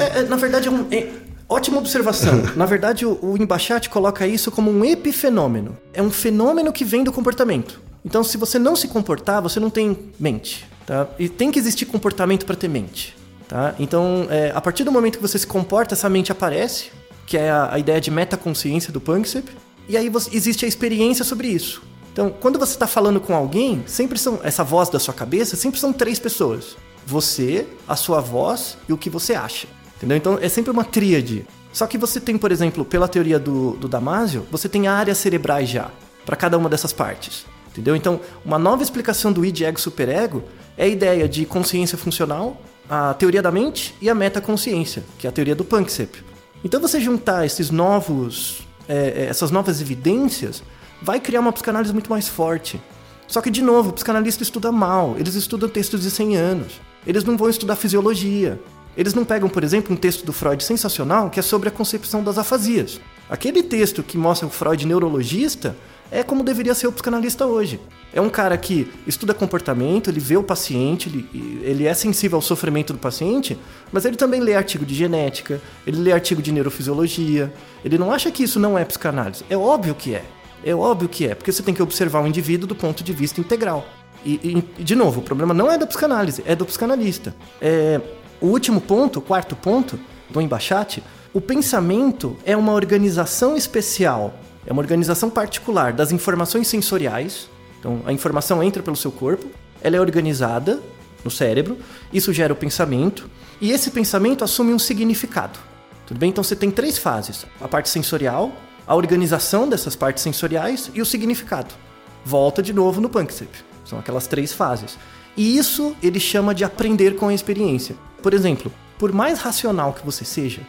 é, 0.00 0.20
é, 0.20 0.22
na 0.22 0.36
verdade, 0.36 0.68
é 0.68 0.70
um. 0.70 0.86
é- 0.90 1.08
ótima 1.48 1.78
observação. 1.78 2.42
Na 2.56 2.66
verdade, 2.66 3.06
o, 3.06 3.18
o 3.22 3.36
Embachate 3.40 3.88
coloca 3.88 4.26
isso 4.26 4.50
como 4.50 4.70
um 4.70 4.84
epifenômeno. 4.84 5.76
É 5.94 6.02
um 6.02 6.10
fenômeno 6.10 6.72
que 6.72 6.84
vem 6.84 7.02
do 7.04 7.10
comportamento. 7.12 7.80
Então, 8.04 8.22
se 8.24 8.36
você 8.36 8.58
não 8.58 8.74
se 8.76 8.86
comportar, 8.88 9.40
você 9.42 9.58
não 9.60 9.70
tem 9.70 9.96
mente. 10.20 10.66
Tá? 10.88 11.06
E 11.18 11.28
tem 11.28 11.50
que 11.50 11.58
existir 11.58 11.84
comportamento 11.84 12.46
para 12.46 12.56
ter 12.56 12.66
mente. 12.66 13.14
Tá? 13.46 13.74
Então, 13.78 14.26
é, 14.30 14.50
a 14.54 14.60
partir 14.60 14.84
do 14.84 14.90
momento 14.90 15.16
que 15.16 15.22
você 15.22 15.38
se 15.38 15.46
comporta, 15.46 15.94
essa 15.94 16.08
mente 16.08 16.32
aparece, 16.32 16.90
que 17.26 17.36
é 17.36 17.50
a, 17.50 17.74
a 17.74 17.78
ideia 17.78 18.00
de 18.00 18.10
metaconsciência 18.10 18.90
do 18.90 18.98
Panksepp, 18.98 19.52
e 19.86 19.98
aí 19.98 20.08
você- 20.08 20.34
existe 20.34 20.64
a 20.64 20.68
experiência 20.68 21.26
sobre 21.26 21.48
isso. 21.48 21.82
Então, 22.10 22.30
quando 22.30 22.58
você 22.58 22.72
está 22.72 22.86
falando 22.86 23.20
com 23.20 23.34
alguém, 23.34 23.84
sempre 23.86 24.18
são 24.18 24.40
essa 24.42 24.64
voz 24.64 24.88
da 24.88 24.98
sua 24.98 25.12
cabeça, 25.12 25.56
sempre 25.56 25.78
são 25.78 25.92
três 25.92 26.18
pessoas: 26.18 26.74
você, 27.06 27.66
a 27.86 27.94
sua 27.94 28.22
voz 28.22 28.78
e 28.88 28.92
o 28.94 28.96
que 28.96 29.10
você 29.10 29.34
acha. 29.34 29.68
Entendeu? 29.98 30.16
Então, 30.16 30.38
é 30.40 30.48
sempre 30.48 30.70
uma 30.70 30.84
tríade. 30.84 31.46
Só 31.70 31.86
que 31.86 31.98
você 31.98 32.18
tem, 32.18 32.38
por 32.38 32.50
exemplo, 32.50 32.82
pela 32.82 33.06
teoria 33.06 33.38
do, 33.38 33.72
do 33.72 33.88
Damasio, 33.88 34.46
você 34.50 34.70
tem 34.70 34.88
áreas 34.88 35.18
cerebrais 35.18 35.68
já 35.68 35.90
para 36.24 36.34
cada 36.34 36.56
uma 36.56 36.70
dessas 36.70 36.94
partes. 36.94 37.44
Entendeu? 37.70 37.94
Então, 37.94 38.20
uma 38.42 38.58
nova 38.58 38.82
explicação 38.82 39.30
do 39.30 39.44
id, 39.44 39.60
ego, 39.60 39.78
superego 39.78 40.42
é 40.78 40.84
a 40.84 40.88
ideia 40.88 41.28
de 41.28 41.44
consciência 41.44 41.98
funcional, 41.98 42.56
a 42.88 43.12
teoria 43.12 43.42
da 43.42 43.50
mente 43.50 43.94
e 44.00 44.08
a 44.08 44.14
metaconsciência, 44.14 45.04
que 45.18 45.26
é 45.26 45.30
a 45.30 45.32
teoria 45.32 45.56
do 45.56 45.64
Panksepp. 45.64 46.24
Então, 46.64 46.80
você 46.80 47.00
juntar 47.00 47.44
esses 47.44 47.70
novos, 47.70 48.60
é, 48.88 49.24
é, 49.24 49.26
essas 49.26 49.50
novas 49.50 49.80
evidências 49.80 50.62
vai 51.02 51.18
criar 51.18 51.40
uma 51.40 51.52
psicanálise 51.52 51.92
muito 51.92 52.08
mais 52.08 52.28
forte. 52.28 52.80
Só 53.26 53.42
que, 53.42 53.50
de 53.50 53.60
novo, 53.60 53.90
o 53.90 53.92
psicanalista 53.92 54.44
estuda 54.44 54.70
mal, 54.70 55.16
eles 55.18 55.34
estudam 55.34 55.68
textos 55.68 56.02
de 56.02 56.10
100 56.10 56.36
anos, 56.36 56.80
eles 57.06 57.24
não 57.24 57.36
vão 57.36 57.50
estudar 57.50 57.74
fisiologia. 57.76 58.60
Eles 58.96 59.14
não 59.14 59.24
pegam, 59.24 59.48
por 59.48 59.62
exemplo, 59.62 59.94
um 59.94 59.96
texto 59.96 60.26
do 60.26 60.32
Freud 60.32 60.62
sensacional 60.64 61.30
que 61.30 61.38
é 61.38 61.42
sobre 61.42 61.68
a 61.68 61.72
concepção 61.72 62.20
das 62.20 62.36
afasias. 62.36 63.00
Aquele 63.30 63.62
texto 63.62 64.02
que 64.02 64.18
mostra 64.18 64.48
o 64.48 64.50
Freud 64.50 64.84
neurologista 64.84 65.76
é 66.10 66.22
como 66.22 66.42
deveria 66.42 66.74
ser 66.74 66.86
o 66.86 66.92
psicanalista 66.92 67.46
hoje. 67.46 67.80
É 68.12 68.20
um 68.20 68.30
cara 68.30 68.56
que 68.56 68.90
estuda 69.06 69.34
comportamento, 69.34 70.08
ele 70.08 70.20
vê 70.20 70.36
o 70.36 70.42
paciente, 70.42 71.08
ele, 71.08 71.60
ele 71.62 71.86
é 71.86 71.92
sensível 71.92 72.36
ao 72.36 72.42
sofrimento 72.42 72.92
do 72.92 72.98
paciente, 72.98 73.58
mas 73.92 74.04
ele 74.04 74.16
também 74.16 74.40
lê 74.40 74.54
artigo 74.54 74.84
de 74.84 74.94
genética, 74.94 75.60
ele 75.86 75.98
lê 75.98 76.12
artigo 76.12 76.40
de 76.40 76.50
neurofisiologia. 76.50 77.52
Ele 77.84 77.98
não 77.98 78.10
acha 78.10 78.30
que 78.30 78.42
isso 78.42 78.58
não 78.58 78.78
é 78.78 78.84
psicanálise. 78.84 79.44
É 79.50 79.56
óbvio 79.56 79.94
que 79.94 80.14
é. 80.14 80.24
É 80.64 80.74
óbvio 80.74 81.08
que 81.08 81.26
é, 81.26 81.34
porque 81.34 81.52
você 81.52 81.62
tem 81.62 81.74
que 81.74 81.82
observar 81.82 82.22
o 82.22 82.26
indivíduo 82.26 82.66
do 82.66 82.74
ponto 82.74 83.04
de 83.04 83.12
vista 83.12 83.40
integral. 83.40 83.86
E, 84.24 84.64
e, 84.78 84.82
de 84.82 84.96
novo, 84.96 85.20
o 85.20 85.22
problema 85.22 85.54
não 85.54 85.70
é 85.70 85.78
da 85.78 85.86
psicanálise, 85.86 86.42
é 86.44 86.56
do 86.56 86.66
psicanalista. 86.66 87.34
É, 87.60 88.00
o 88.40 88.46
último 88.46 88.80
ponto, 88.80 89.20
o 89.20 89.22
quarto 89.22 89.54
ponto 89.54 89.98
do 90.28 90.40
Embachate, 90.40 91.02
o 91.32 91.40
pensamento 91.40 92.36
é 92.44 92.56
uma 92.56 92.72
organização 92.72 93.56
especial, 93.56 94.34
é 94.68 94.72
uma 94.72 94.82
organização 94.82 95.30
particular 95.30 95.94
das 95.94 96.12
informações 96.12 96.68
sensoriais. 96.68 97.48
Então, 97.80 98.02
a 98.04 98.12
informação 98.12 98.62
entra 98.62 98.82
pelo 98.82 98.96
seu 98.96 99.10
corpo, 99.10 99.46
ela 99.80 99.96
é 99.96 100.00
organizada 100.00 100.78
no 101.24 101.30
cérebro, 101.30 101.78
isso 102.12 102.34
gera 102.34 102.52
o 102.52 102.56
pensamento, 102.56 103.30
e 103.62 103.72
esse 103.72 103.90
pensamento 103.90 104.44
assume 104.44 104.74
um 104.74 104.78
significado. 104.78 105.58
Tudo 106.06 106.18
bem? 106.18 106.28
Então 106.28 106.44
você 106.44 106.54
tem 106.54 106.70
três 106.70 106.98
fases: 106.98 107.46
a 107.58 107.66
parte 107.66 107.88
sensorial, 107.88 108.52
a 108.86 108.94
organização 108.94 109.66
dessas 109.66 109.96
partes 109.96 110.22
sensoriais 110.22 110.90
e 110.92 111.00
o 111.00 111.06
significado. 111.06 111.74
Volta 112.22 112.62
de 112.62 112.74
novo 112.74 113.00
no 113.00 113.08
Panksepp. 113.08 113.50
São 113.86 113.98
aquelas 113.98 114.26
três 114.26 114.52
fases. 114.52 114.98
E 115.34 115.56
isso 115.56 115.96
ele 116.02 116.20
chama 116.20 116.54
de 116.54 116.62
aprender 116.62 117.16
com 117.16 117.28
a 117.28 117.34
experiência. 117.34 117.96
Por 118.22 118.34
exemplo, 118.34 118.70
por 118.98 119.12
mais 119.12 119.38
racional 119.38 119.94
que 119.94 120.04
você 120.04 120.26
seja, 120.26 120.60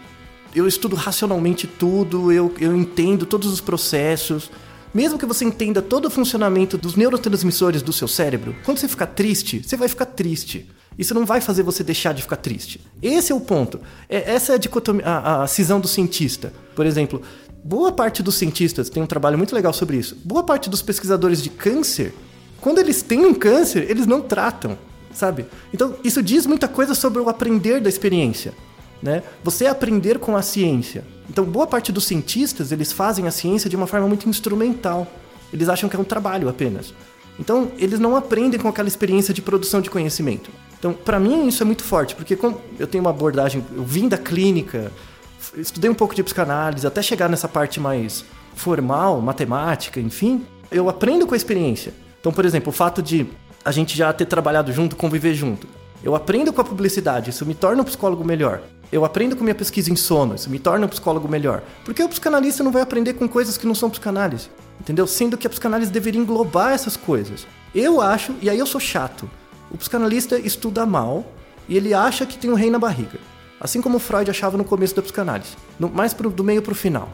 eu 0.55 0.67
estudo 0.67 0.95
racionalmente 0.95 1.67
tudo, 1.67 2.31
eu, 2.31 2.53
eu 2.59 2.75
entendo 2.75 3.25
todos 3.25 3.51
os 3.51 3.62
processos. 3.62 4.49
Mesmo 4.93 5.19
que 5.19 5.25
você 5.25 5.45
entenda 5.45 5.81
todo 5.81 6.05
o 6.05 6.09
funcionamento 6.09 6.77
dos 6.77 6.95
neurotransmissores 6.95 7.81
do 7.81 7.93
seu 7.93 8.07
cérebro, 8.07 8.55
quando 8.65 8.79
você 8.79 8.88
ficar 8.88 9.07
triste, 9.07 9.62
você 9.63 9.77
vai 9.77 9.88
ficar 9.88 10.05
triste. 10.05 10.67
Isso 10.97 11.13
não 11.13 11.25
vai 11.25 11.39
fazer 11.39 11.63
você 11.63 11.83
deixar 11.83 12.13
de 12.13 12.21
ficar 12.21 12.38
triste. 12.38 12.81
Esse 13.01 13.31
é 13.31 13.35
o 13.35 13.39
ponto. 13.39 13.79
É, 14.09 14.33
essa 14.33 14.53
é 14.53 14.55
a, 14.55 14.57
dicotomia, 14.57 15.05
a, 15.05 15.43
a 15.43 15.47
cisão 15.47 15.79
do 15.79 15.88
cientista. 15.88 16.51
Por 16.75 16.85
exemplo, 16.85 17.21
boa 17.63 17.91
parte 17.91 18.23
dos 18.23 18.35
cientistas 18.35 18.89
tem 18.89 19.01
um 19.01 19.07
trabalho 19.07 19.38
muito 19.38 19.55
legal 19.55 19.71
sobre 19.71 19.95
isso. 19.95 20.17
Boa 20.25 20.43
parte 20.43 20.69
dos 20.69 20.81
pesquisadores 20.81 21.41
de 21.41 21.49
câncer, 21.49 22.13
quando 22.59 22.79
eles 22.79 23.01
têm 23.01 23.25
um 23.25 23.33
câncer, 23.33 23.89
eles 23.89 24.05
não 24.05 24.21
tratam, 24.21 24.77
sabe? 25.13 25.45
Então, 25.73 25.95
isso 26.03 26.21
diz 26.21 26.45
muita 26.45 26.67
coisa 26.67 26.93
sobre 26.93 27.21
o 27.21 27.29
aprender 27.29 27.79
da 27.79 27.88
experiência. 27.88 28.53
Né? 29.01 29.23
Você 29.43 29.65
aprender 29.65 30.19
com 30.19 30.35
a 30.35 30.41
ciência. 30.41 31.05
Então, 31.29 31.45
boa 31.45 31.65
parte 31.65 31.91
dos 31.91 32.05
cientistas, 32.05 32.71
eles 32.71 32.91
fazem 32.91 33.27
a 33.27 33.31
ciência 33.31 33.69
de 33.69 33.75
uma 33.75 33.88
forma 33.88 34.07
muito 34.07 34.27
instrumental. 34.27 35.07
Eles 35.53 35.69
acham 35.69 35.89
que 35.89 35.95
é 35.95 35.99
um 35.99 36.03
trabalho 36.03 36.49
apenas. 36.49 36.93
Então, 37.39 37.71
eles 37.77 37.99
não 37.99 38.15
aprendem 38.15 38.59
com 38.59 38.67
aquela 38.67 38.88
experiência 38.88 39.33
de 39.33 39.41
produção 39.41 39.79
de 39.79 39.89
conhecimento. 39.89 40.49
Então, 40.77 40.93
para 40.93 41.19
mim, 41.19 41.47
isso 41.47 41.63
é 41.63 41.65
muito 41.65 41.83
forte, 41.83 42.15
porque 42.15 42.38
eu 42.77 42.88
tenho 42.88 43.03
uma 43.03 43.09
abordagem, 43.09 43.63
eu 43.73 43.83
vim 43.83 44.07
da 44.09 44.17
clínica, 44.17 44.91
estudei 45.55 45.89
um 45.89 45.93
pouco 45.93 46.13
de 46.13 46.23
psicanálise, 46.23 46.85
até 46.85 47.01
chegar 47.01 47.29
nessa 47.29 47.47
parte 47.47 47.79
mais 47.79 48.25
formal, 48.55 49.21
matemática, 49.21 49.99
enfim, 49.99 50.45
eu 50.69 50.89
aprendo 50.89 51.25
com 51.25 51.33
a 51.33 51.38
experiência. 51.38 51.93
Então, 52.19 52.31
por 52.31 52.43
exemplo, 52.43 52.69
o 52.69 52.73
fato 52.73 53.01
de 53.01 53.25
a 53.63 53.71
gente 53.71 53.95
já 53.97 54.12
ter 54.12 54.25
trabalhado 54.25 54.71
junto, 54.73 54.95
conviver 54.95 55.33
junto. 55.33 55.67
Eu 56.01 56.15
aprendo 56.15 56.53
com 56.53 56.62
a 56.62 56.63
publicidade, 56.63 57.29
isso 57.29 57.45
me 57.45 57.53
torna 57.53 57.81
um 57.81 57.85
psicólogo 57.85 58.23
melhor. 58.23 58.62
Eu 58.91 59.03
aprendo 59.03 59.35
com 59.35 59.43
minha 59.43 59.55
pesquisa 59.55 59.91
em 59.91 59.95
sono, 59.95 60.35
isso 60.35 60.49
me 60.49 60.57
torna 60.57 60.85
um 60.85 60.89
psicólogo 60.89 61.27
melhor. 61.27 61.62
Porque 61.83 62.01
o 62.01 62.07
psicanalista 62.07 62.63
não 62.63 62.71
vai 62.71 62.81
aprender 62.81 63.13
com 63.13 63.27
coisas 63.27 63.57
que 63.57 63.67
não 63.67 63.75
são 63.75 63.89
psicanálise, 63.89 64.49
entendeu? 64.79 65.05
Sendo 65.05 65.38
que 65.38 65.45
a 65.45 65.49
psicanálise 65.49 65.91
deveria 65.91 66.21
englobar 66.21 66.71
essas 66.71 66.95
coisas. 66.95 67.45
Eu 67.75 67.99
acho, 67.99 68.33
e 68.41 68.49
aí 68.49 68.57
eu 68.57 68.65
sou 68.65 68.79
chato, 68.79 69.29
o 69.69 69.77
psicanalista 69.77 70.39
estuda 70.39 70.85
mal 70.85 71.25
e 71.67 71.75
ele 71.75 71.93
acha 71.93 72.25
que 72.25 72.38
tem 72.38 72.49
um 72.49 72.55
rei 72.55 72.69
na 72.69 72.79
barriga. 72.79 73.19
Assim 73.59 73.81
como 73.81 73.99
Freud 73.99 74.31
achava 74.31 74.57
no 74.57 74.63
começo 74.63 74.95
da 74.95 75.01
psicanálise, 75.01 75.57
no, 75.77 75.89
mais 75.89 76.13
pro, 76.13 76.29
do 76.29 76.43
meio 76.43 76.62
pro 76.62 76.73
final. 76.73 77.09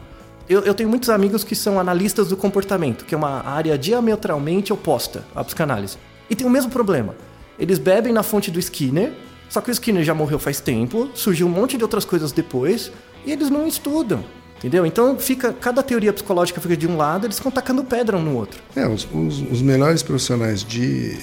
Eu, 0.48 0.60
eu 0.60 0.74
tenho 0.74 0.88
muitos 0.88 1.10
amigos 1.10 1.42
que 1.42 1.56
são 1.56 1.80
analistas 1.80 2.28
do 2.28 2.36
comportamento, 2.36 3.04
que 3.04 3.16
é 3.16 3.18
uma 3.18 3.44
área 3.44 3.76
diametralmente 3.76 4.72
oposta 4.72 5.24
à 5.34 5.42
psicanálise. 5.42 5.98
E 6.30 6.36
tem 6.36 6.46
o 6.46 6.50
mesmo 6.50 6.70
problema. 6.70 7.16
Eles 7.58 7.78
bebem 7.78 8.12
na 8.12 8.22
fonte 8.22 8.50
do 8.50 8.58
Skinner, 8.58 9.12
só 9.48 9.60
que 9.60 9.70
o 9.70 9.72
Skinner 9.72 10.04
já 10.04 10.14
morreu 10.14 10.38
faz 10.38 10.60
tempo, 10.60 11.08
surgiu 11.14 11.46
um 11.46 11.50
monte 11.50 11.76
de 11.76 11.82
outras 11.82 12.04
coisas 12.04 12.32
depois, 12.32 12.90
e 13.24 13.32
eles 13.32 13.50
não 13.50 13.66
estudam. 13.66 14.24
Entendeu? 14.58 14.86
Então 14.86 15.18
fica. 15.18 15.52
Cada 15.52 15.82
teoria 15.82 16.12
psicológica 16.12 16.60
fica 16.60 16.76
de 16.76 16.86
um 16.86 16.96
lado, 16.96 17.26
eles 17.26 17.36
ficam 17.36 17.52
tacando 17.52 17.84
pedra 17.84 18.16
um 18.16 18.22
no 18.22 18.34
outro. 18.34 18.60
É, 18.74 18.86
os, 18.88 19.06
os, 19.12 19.42
os 19.50 19.62
melhores 19.62 20.02
profissionais 20.02 20.64
de 20.64 21.16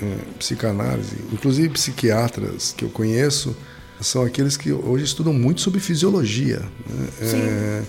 é, 0.00 0.16
psicanálise, 0.38 1.16
inclusive 1.32 1.68
psiquiatras 1.70 2.72
que 2.76 2.84
eu 2.84 2.88
conheço, 2.88 3.56
são 4.00 4.22
aqueles 4.22 4.56
que 4.56 4.72
hoje 4.72 5.04
estudam 5.04 5.32
muito 5.32 5.60
sobre 5.60 5.80
fisiologia. 5.80 6.60
Né? 6.88 7.08
É, 7.22 7.82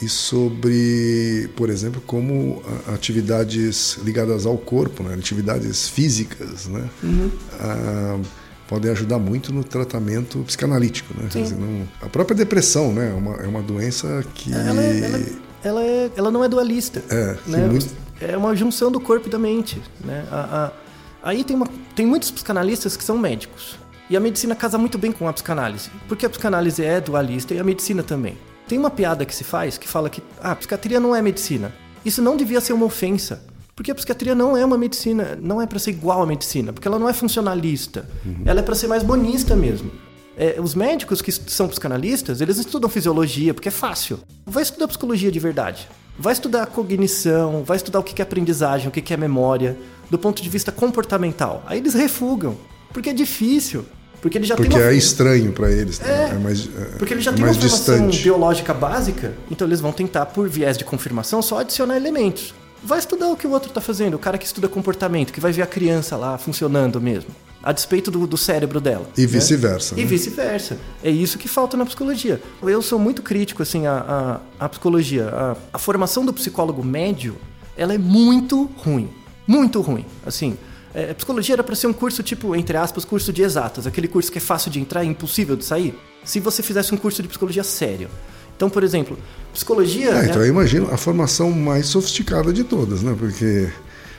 e 0.00 0.08
sobre, 0.08 1.48
por 1.56 1.70
exemplo, 1.70 2.02
como 2.06 2.62
atividades 2.92 3.98
ligadas 4.04 4.44
ao 4.44 4.58
corpo, 4.58 5.02
né? 5.02 5.14
atividades 5.14 5.88
físicas, 5.88 6.66
né? 6.66 6.88
Uhum. 7.02 7.30
Ah, 7.58 8.20
podem 8.68 8.90
ajudar 8.90 9.18
muito 9.18 9.52
no 9.52 9.64
tratamento 9.64 10.38
psicanalítico. 10.40 11.14
Né? 11.14 11.28
Dizer, 11.28 11.56
não, 11.56 11.88
a 12.02 12.08
própria 12.08 12.36
depressão 12.36 12.92
né? 12.92 13.10
é, 13.10 13.14
uma, 13.14 13.36
é 13.36 13.46
uma 13.46 13.62
doença 13.62 14.24
que. 14.34 14.52
Ela, 14.52 14.82
é, 14.82 14.98
ela, 14.98 15.24
ela, 15.64 15.82
é, 15.82 16.10
ela 16.16 16.30
não 16.30 16.44
é 16.44 16.48
dualista. 16.48 17.02
É, 17.08 17.36
né? 17.46 17.66
muito... 17.66 17.88
é 18.20 18.36
uma 18.36 18.54
junção 18.54 18.90
do 18.90 19.00
corpo 19.00 19.28
e 19.28 19.30
da 19.30 19.38
mente. 19.38 19.80
Né? 20.04 20.26
A, 20.30 20.66
a, 20.66 21.30
aí 21.30 21.42
tem, 21.44 21.56
uma, 21.56 21.68
tem 21.94 22.06
muitos 22.06 22.30
psicanalistas 22.30 22.96
que 22.96 23.04
são 23.04 23.16
médicos. 23.16 23.78
E 24.08 24.16
a 24.16 24.20
medicina 24.20 24.54
casa 24.54 24.78
muito 24.78 24.98
bem 24.98 25.10
com 25.10 25.26
a 25.26 25.32
psicanálise, 25.32 25.90
porque 26.06 26.24
a 26.24 26.30
psicanálise 26.30 26.84
é 26.84 27.00
dualista 27.00 27.54
e 27.54 27.58
a 27.58 27.64
medicina 27.64 28.04
também. 28.04 28.38
Tem 28.68 28.78
uma 28.78 28.90
piada 28.90 29.24
que 29.24 29.34
se 29.34 29.44
faz 29.44 29.78
que 29.78 29.88
fala 29.88 30.10
que 30.10 30.22
ah, 30.40 30.52
a 30.52 30.56
psiquiatria 30.56 30.98
não 30.98 31.14
é 31.14 31.22
medicina. 31.22 31.72
Isso 32.04 32.20
não 32.20 32.36
devia 32.36 32.60
ser 32.60 32.72
uma 32.72 32.86
ofensa, 32.86 33.42
porque 33.74 33.90
a 33.90 33.94
psiquiatria 33.94 34.34
não 34.34 34.56
é 34.56 34.64
uma 34.64 34.78
medicina, 34.78 35.38
não 35.40 35.60
é 35.60 35.66
para 35.66 35.78
ser 35.78 35.90
igual 35.90 36.22
à 36.22 36.26
medicina, 36.26 36.72
porque 36.72 36.86
ela 36.86 36.98
não 36.98 37.08
é 37.08 37.12
funcionalista. 37.12 38.08
Uhum. 38.24 38.42
Ela 38.44 38.60
é 38.60 38.62
para 38.62 38.74
ser 38.74 38.86
mais 38.88 39.02
bonista 39.02 39.54
mesmo. 39.54 39.90
É, 40.36 40.56
os 40.60 40.74
médicos 40.74 41.22
que 41.22 41.32
são 41.32 41.66
psicanalistas, 41.66 42.40
eles 42.40 42.58
estudam 42.58 42.90
fisiologia, 42.90 43.54
porque 43.54 43.68
é 43.68 43.72
fácil. 43.72 44.18
Vai 44.44 44.62
estudar 44.62 44.86
psicologia 44.88 45.30
de 45.30 45.38
verdade. 45.38 45.88
vai 46.18 46.32
estudar 46.32 46.66
cognição, 46.66 47.62
vai 47.64 47.76
estudar 47.76 48.00
o 48.00 48.02
que 48.02 48.20
é 48.20 48.24
aprendizagem, 48.24 48.88
o 48.88 48.90
que 48.90 49.12
é 49.12 49.16
memória, 49.16 49.76
do 50.10 50.18
ponto 50.18 50.42
de 50.42 50.48
vista 50.48 50.72
comportamental. 50.72 51.62
Aí 51.66 51.78
eles 51.78 51.94
refugam, 51.94 52.56
porque 52.92 53.10
é 53.10 53.12
difícil. 53.12 53.84
Porque 54.26 54.38
ele 54.38 54.44
já 54.44 54.56
Porque 54.56 54.68
tem 54.68 54.80
uma... 54.80 54.90
é 54.90 54.94
estranho 54.96 55.52
para 55.52 55.70
eles, 55.70 56.00
né? 56.00 56.30
É, 56.32 56.34
é 56.34 56.38
mais, 56.40 56.66
é, 56.66 56.96
Porque 56.98 57.14
ele 57.14 57.20
já 57.20 57.30
é 57.30 57.34
tem 57.34 57.44
uma 57.44 57.54
formação 57.54 57.78
distante. 57.94 58.24
biológica 58.24 58.74
básica, 58.74 59.32
então 59.48 59.68
eles 59.68 59.80
vão 59.80 59.92
tentar, 59.92 60.26
por 60.26 60.48
viés 60.48 60.76
de 60.76 60.84
confirmação, 60.84 61.40
só 61.40 61.60
adicionar 61.60 61.96
elementos. 61.96 62.52
Vai 62.82 62.98
estudar 62.98 63.28
o 63.28 63.36
que 63.36 63.46
o 63.46 63.52
outro 63.52 63.68
está 63.68 63.80
fazendo, 63.80 64.14
o 64.14 64.18
cara 64.18 64.36
que 64.36 64.44
estuda 64.44 64.66
comportamento, 64.66 65.32
que 65.32 65.38
vai 65.38 65.52
ver 65.52 65.62
a 65.62 65.66
criança 65.66 66.16
lá 66.16 66.36
funcionando 66.38 67.00
mesmo, 67.00 67.30
a 67.62 67.70
despeito 67.70 68.10
do, 68.10 68.26
do 68.26 68.36
cérebro 68.36 68.80
dela. 68.80 69.06
E 69.16 69.20
né? 69.20 69.26
vice-versa. 69.28 69.94
E 69.96 70.00
né? 70.00 70.06
vice-versa. 70.06 70.76
É 71.04 71.10
isso 71.10 71.38
que 71.38 71.46
falta 71.46 71.76
na 71.76 71.86
psicologia. 71.86 72.42
Eu 72.64 72.82
sou 72.82 72.98
muito 72.98 73.22
crítico 73.22 73.62
assim 73.62 73.86
à, 73.86 74.40
à, 74.58 74.64
à 74.64 74.68
psicologia. 74.68 75.28
A, 75.28 75.56
a 75.72 75.78
formação 75.78 76.26
do 76.26 76.32
psicólogo 76.32 76.84
médio, 76.84 77.36
ela 77.76 77.94
é 77.94 77.98
muito 77.98 78.68
ruim, 78.76 79.08
muito 79.46 79.80
ruim. 79.80 80.04
Assim, 80.26 80.58
é, 80.96 81.12
psicologia 81.12 81.54
era 81.56 81.62
para 81.62 81.74
ser 81.76 81.86
um 81.88 81.92
curso 81.92 82.22
tipo, 82.22 82.56
entre 82.56 82.74
aspas, 82.76 83.04
curso 83.04 83.30
de 83.30 83.42
exatas, 83.42 83.86
aquele 83.86 84.08
curso 84.08 84.32
que 84.32 84.38
é 84.38 84.40
fácil 84.40 84.70
de 84.70 84.80
entrar 84.80 85.04
e 85.04 85.08
impossível 85.08 85.54
de 85.54 85.62
sair. 85.64 85.94
Se 86.24 86.40
você 86.40 86.62
fizesse 86.62 86.94
um 86.94 86.96
curso 86.96 87.20
de 87.22 87.28
psicologia 87.28 87.62
sério. 87.62 88.08
Então, 88.56 88.70
por 88.70 88.82
exemplo, 88.82 89.18
psicologia. 89.52 90.10
É, 90.10 90.18
é- 90.20 90.24
então 90.30 90.40
eu 90.40 90.48
imagino 90.48 90.88
a 90.90 90.96
formação 90.96 91.50
mais 91.50 91.86
sofisticada 91.86 92.50
de 92.50 92.64
todas, 92.64 93.02
né? 93.02 93.14
Porque 93.18 93.68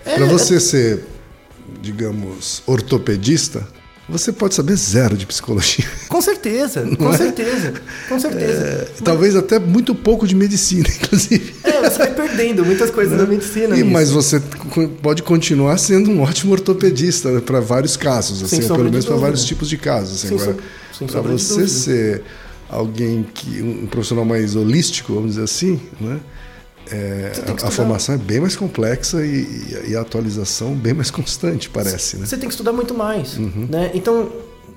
É, 0.05 0.15
para 0.15 0.25
você 0.27 0.59
ser, 0.59 1.03
digamos, 1.81 2.61
ortopedista, 2.67 3.67
você 4.09 4.31
pode 4.31 4.55
saber 4.55 4.75
zero 4.75 5.17
de 5.17 5.25
psicologia. 5.25 5.85
Com 6.07 6.21
certeza, 6.21 6.87
é? 6.89 6.95
com 6.95 7.11
certeza, 7.11 7.73
com 8.07 8.19
certeza. 8.19 8.87
Talvez 9.03 9.35
até 9.35 9.59
muito 9.59 9.93
pouco 9.93 10.25
de 10.25 10.33
medicina, 10.33 10.87
inclusive. 11.03 11.53
É, 11.63 11.89
você 11.89 11.97
vai 11.97 12.13
perdendo 12.13 12.65
muitas 12.65 12.89
coisas 12.89 13.17
da 13.17 13.25
medicina. 13.25 13.75
E, 13.75 13.79
nisso. 13.79 13.91
mas 13.91 14.09
você 14.09 14.41
pode 15.01 15.23
continuar 15.23 15.77
sendo 15.77 16.09
um 16.09 16.21
ótimo 16.21 16.53
ortopedista 16.53 17.31
né, 17.31 17.41
para 17.41 17.59
vários 17.59 17.97
casos, 17.97 18.41
assim, 18.41 18.65
pelo 18.65 18.85
menos 18.85 19.05
para 19.05 19.17
vários 19.17 19.43
tipos 19.43 19.67
de 19.67 19.77
casos. 19.77 20.23
Assim, 20.23 20.35
agora, 20.35 20.57
para 21.07 21.21
você 21.21 21.67
ser 21.67 22.23
alguém 22.69 23.25
que 23.33 23.61
um 23.61 23.87
profissional 23.87 24.23
mais 24.23 24.55
holístico, 24.55 25.13
vamos 25.13 25.31
dizer 25.31 25.43
assim, 25.43 25.79
né? 25.99 26.19
É, 26.91 27.31
a, 27.63 27.67
a 27.67 27.71
formação 27.71 28.15
é 28.15 28.17
bem 28.17 28.39
mais 28.39 28.55
complexa 28.55 29.25
e, 29.25 29.29
e- 29.41 29.89
e 29.91 29.95
a 29.95 30.01
atualização 30.01 30.73
bem 30.75 30.93
mais 30.93 31.09
constante, 31.11 31.69
parece, 31.69 32.17
né? 32.17 32.25
Você 32.25 32.37
tem 32.37 32.47
que 32.47 32.53
estudar 32.53 32.73
muito 32.73 32.93
mais, 32.93 33.37
Uhum. 33.37 33.67
né? 33.69 33.91
Então, 33.93 34.29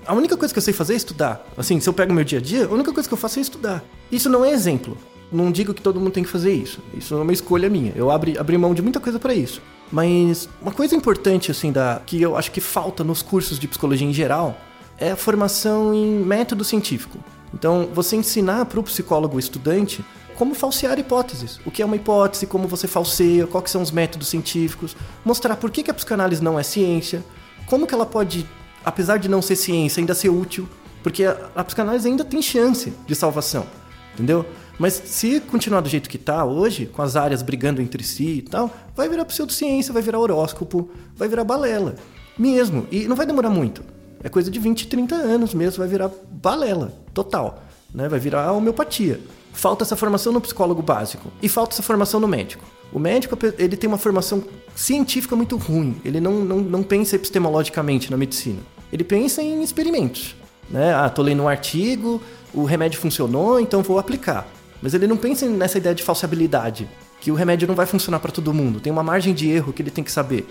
a 0.07 0.15
única 0.15 0.37
coisa 0.37 0.53
que 0.53 0.59
eu 0.59 0.63
sei 0.63 0.73
fazer 0.75 0.95
é 0.95 0.97
estudar. 0.97 1.47
Assim, 1.57 1.79
se 1.81 1.89
eu 1.89 1.93
pego 1.93 2.13
meu 2.13 2.25
dia 2.25 2.39
a 2.39 2.43
dia, 2.43 2.67
a 2.67 2.69
única 2.73 2.93
coisa 2.93 3.09
que 3.09 3.13
eu 3.15 3.19
faço 3.19 3.39
é 3.39 3.43
estudar. 3.43 3.85
Isso 4.11 4.29
não 4.29 4.45
é 4.45 4.51
exemplo. 4.51 4.97
Não 5.33 5.53
digo 5.53 5.73
que 5.73 5.81
todo 5.81 6.01
mundo 6.01 6.11
tem 6.13 6.25
que 6.25 6.29
fazer 6.31 6.53
isso. 6.53 6.81
Isso 6.97 7.15
é 7.15 7.19
uma 7.23 7.33
escolha 7.33 7.69
minha. 7.69 7.93
Eu 7.95 8.11
abri, 8.11 8.37
abri 8.37 8.59
mão 8.59 8.75
de 8.75 8.83
muita 8.83 8.99
coisa 8.99 9.19
para 9.19 9.33
isso. 9.33 9.63
Mas 9.93 10.49
uma 10.61 10.73
coisa 10.73 10.97
importante, 10.97 11.51
assim, 11.51 11.71
da, 11.71 12.03
que 12.05 12.21
eu 12.21 12.37
acho 12.37 12.51
que 12.51 12.61
falta 12.61 13.05
nos 13.05 13.23
cursos 13.23 13.59
de 13.59 13.69
psicologia 13.69 14.07
em 14.07 14.13
geral 14.13 14.59
é 14.99 15.13
a 15.13 15.17
formação 15.17 15.95
em 15.95 16.19
método 16.25 16.65
científico. 16.65 17.19
Então, 17.55 17.89
você 17.95 18.17
ensinar 18.17 18.65
para 18.67 18.81
o 18.81 18.83
psicólogo 18.83 19.39
estudante 19.39 20.05
como 20.41 20.55
falsear 20.55 20.99
hipóteses. 20.99 21.61
O 21.67 21.71
que 21.71 21.83
é 21.83 21.85
uma 21.85 21.97
hipótese, 21.97 22.47
como 22.47 22.67
você 22.67 22.89
falseia, 22.89 23.47
quais 23.47 23.71
são 23.71 23.83
os 23.83 23.91
métodos 23.91 24.29
científicos, 24.29 24.97
mostrar 25.23 25.55
por 25.55 25.71
que, 25.71 25.83
que 25.83 25.91
a 25.91 25.95
psicanálise 25.95 26.43
não 26.43 26.59
é 26.59 26.63
ciência, 26.63 27.23
como 27.67 27.87
que 27.87 27.93
ela 27.93 28.07
pode, 28.07 28.47
apesar 28.83 29.19
de 29.19 29.29
não 29.29 29.43
ser 29.43 29.55
ciência, 29.55 30.01
ainda 30.01 30.15
ser 30.15 30.31
útil, 30.31 30.67
porque 31.03 31.27
a, 31.27 31.51
a 31.55 31.63
psicanálise 31.63 32.09
ainda 32.09 32.25
tem 32.25 32.41
chance 32.41 32.91
de 33.07 33.15
salvação, 33.15 33.67
entendeu? 34.15 34.47
Mas 34.79 34.95
se 34.95 35.41
continuar 35.41 35.83
do 35.83 35.91
jeito 35.91 36.09
que 36.09 36.17
está 36.17 36.43
hoje, 36.43 36.87
com 36.87 37.03
as 37.03 37.17
áreas 37.17 37.43
brigando 37.43 37.83
entre 37.83 38.03
si 38.03 38.39
e 38.39 38.43
tal, 38.43 38.75
vai 38.97 39.11
virar 39.11 39.27
pseudociência, 39.27 39.93
vai 39.93 40.01
virar 40.01 40.21
horóscopo, 40.21 40.89
vai 41.17 41.29
virar 41.29 41.45
balela. 41.45 41.97
Mesmo. 42.39 42.87
E 42.91 43.07
não 43.07 43.15
vai 43.15 43.27
demorar 43.27 43.51
muito. 43.51 43.85
É 44.25 44.31
coisa 44.31 44.51
de 44.51 44.59
20, 44.59 44.87
30 44.87 45.15
anos 45.17 45.53
mesmo, 45.53 45.81
vai 45.81 45.89
virar 45.89 46.11
balela, 46.31 46.95
total. 47.13 47.63
Né? 47.95 48.09
Vai 48.09 48.19
virar 48.19 48.53
homeopatia. 48.53 49.21
Falta 49.53 49.85
essa 49.85 49.97
formação 49.97 50.33
no 50.33 50.41
psicólogo 50.41 50.83
básico 50.83 51.31
e 51.43 51.49
falta 51.49 51.75
essa 51.75 51.83
formação 51.83 52.21
no 52.21 52.29
médico. 52.29 52.65
O 52.93 52.99
médico 52.99 53.37
ele 53.59 53.77
tem 53.77 53.89
uma 53.89 53.99
formação 53.99 54.43
científica 54.75 55.37
muito 55.37 55.57
ruim. 55.57 56.01
Ele 56.05 56.21
não, 56.21 56.45
não, 56.45 56.59
não 56.59 56.83
pensa 56.83 57.17
epistemologicamente 57.17 58.11
na 58.11 58.17
medicina. 58.17 58.61
Ele 58.93 59.05
pensa 59.05 59.43
em 59.43 59.63
experimentos. 59.63 60.35
Né? 60.69 60.95
Ah, 60.95 61.09
tô 61.09 61.23
lendo 61.23 61.43
um 61.43 61.49
artigo, 61.49 62.21
o 62.55 62.65
remédio 62.65 63.01
funcionou, 63.01 63.61
então 63.61 63.83
vou 63.83 63.99
aplicar. 63.99 64.47
Mas 64.83 64.95
ele 64.95 65.07
não 65.07 65.17
pensa 65.17 65.47
nessa 65.47 65.79
ideia 65.79 65.95
de 65.95 66.03
falsibilidade, 66.03 66.89
que 67.21 67.31
o 67.31 67.35
remédio 67.35 67.69
não 67.69 67.75
vai 67.75 67.87
funcionar 67.87 68.19
para 68.19 68.33
todo 68.33 68.53
mundo. 68.55 68.81
Tem 68.81 68.93
uma 68.93 69.03
margem 69.03 69.35
de 69.35 69.49
erro 69.51 69.73
que 69.73 69.83
ele 69.83 69.91
tem 69.91 70.03
que 70.03 70.11
saber. 70.11 70.47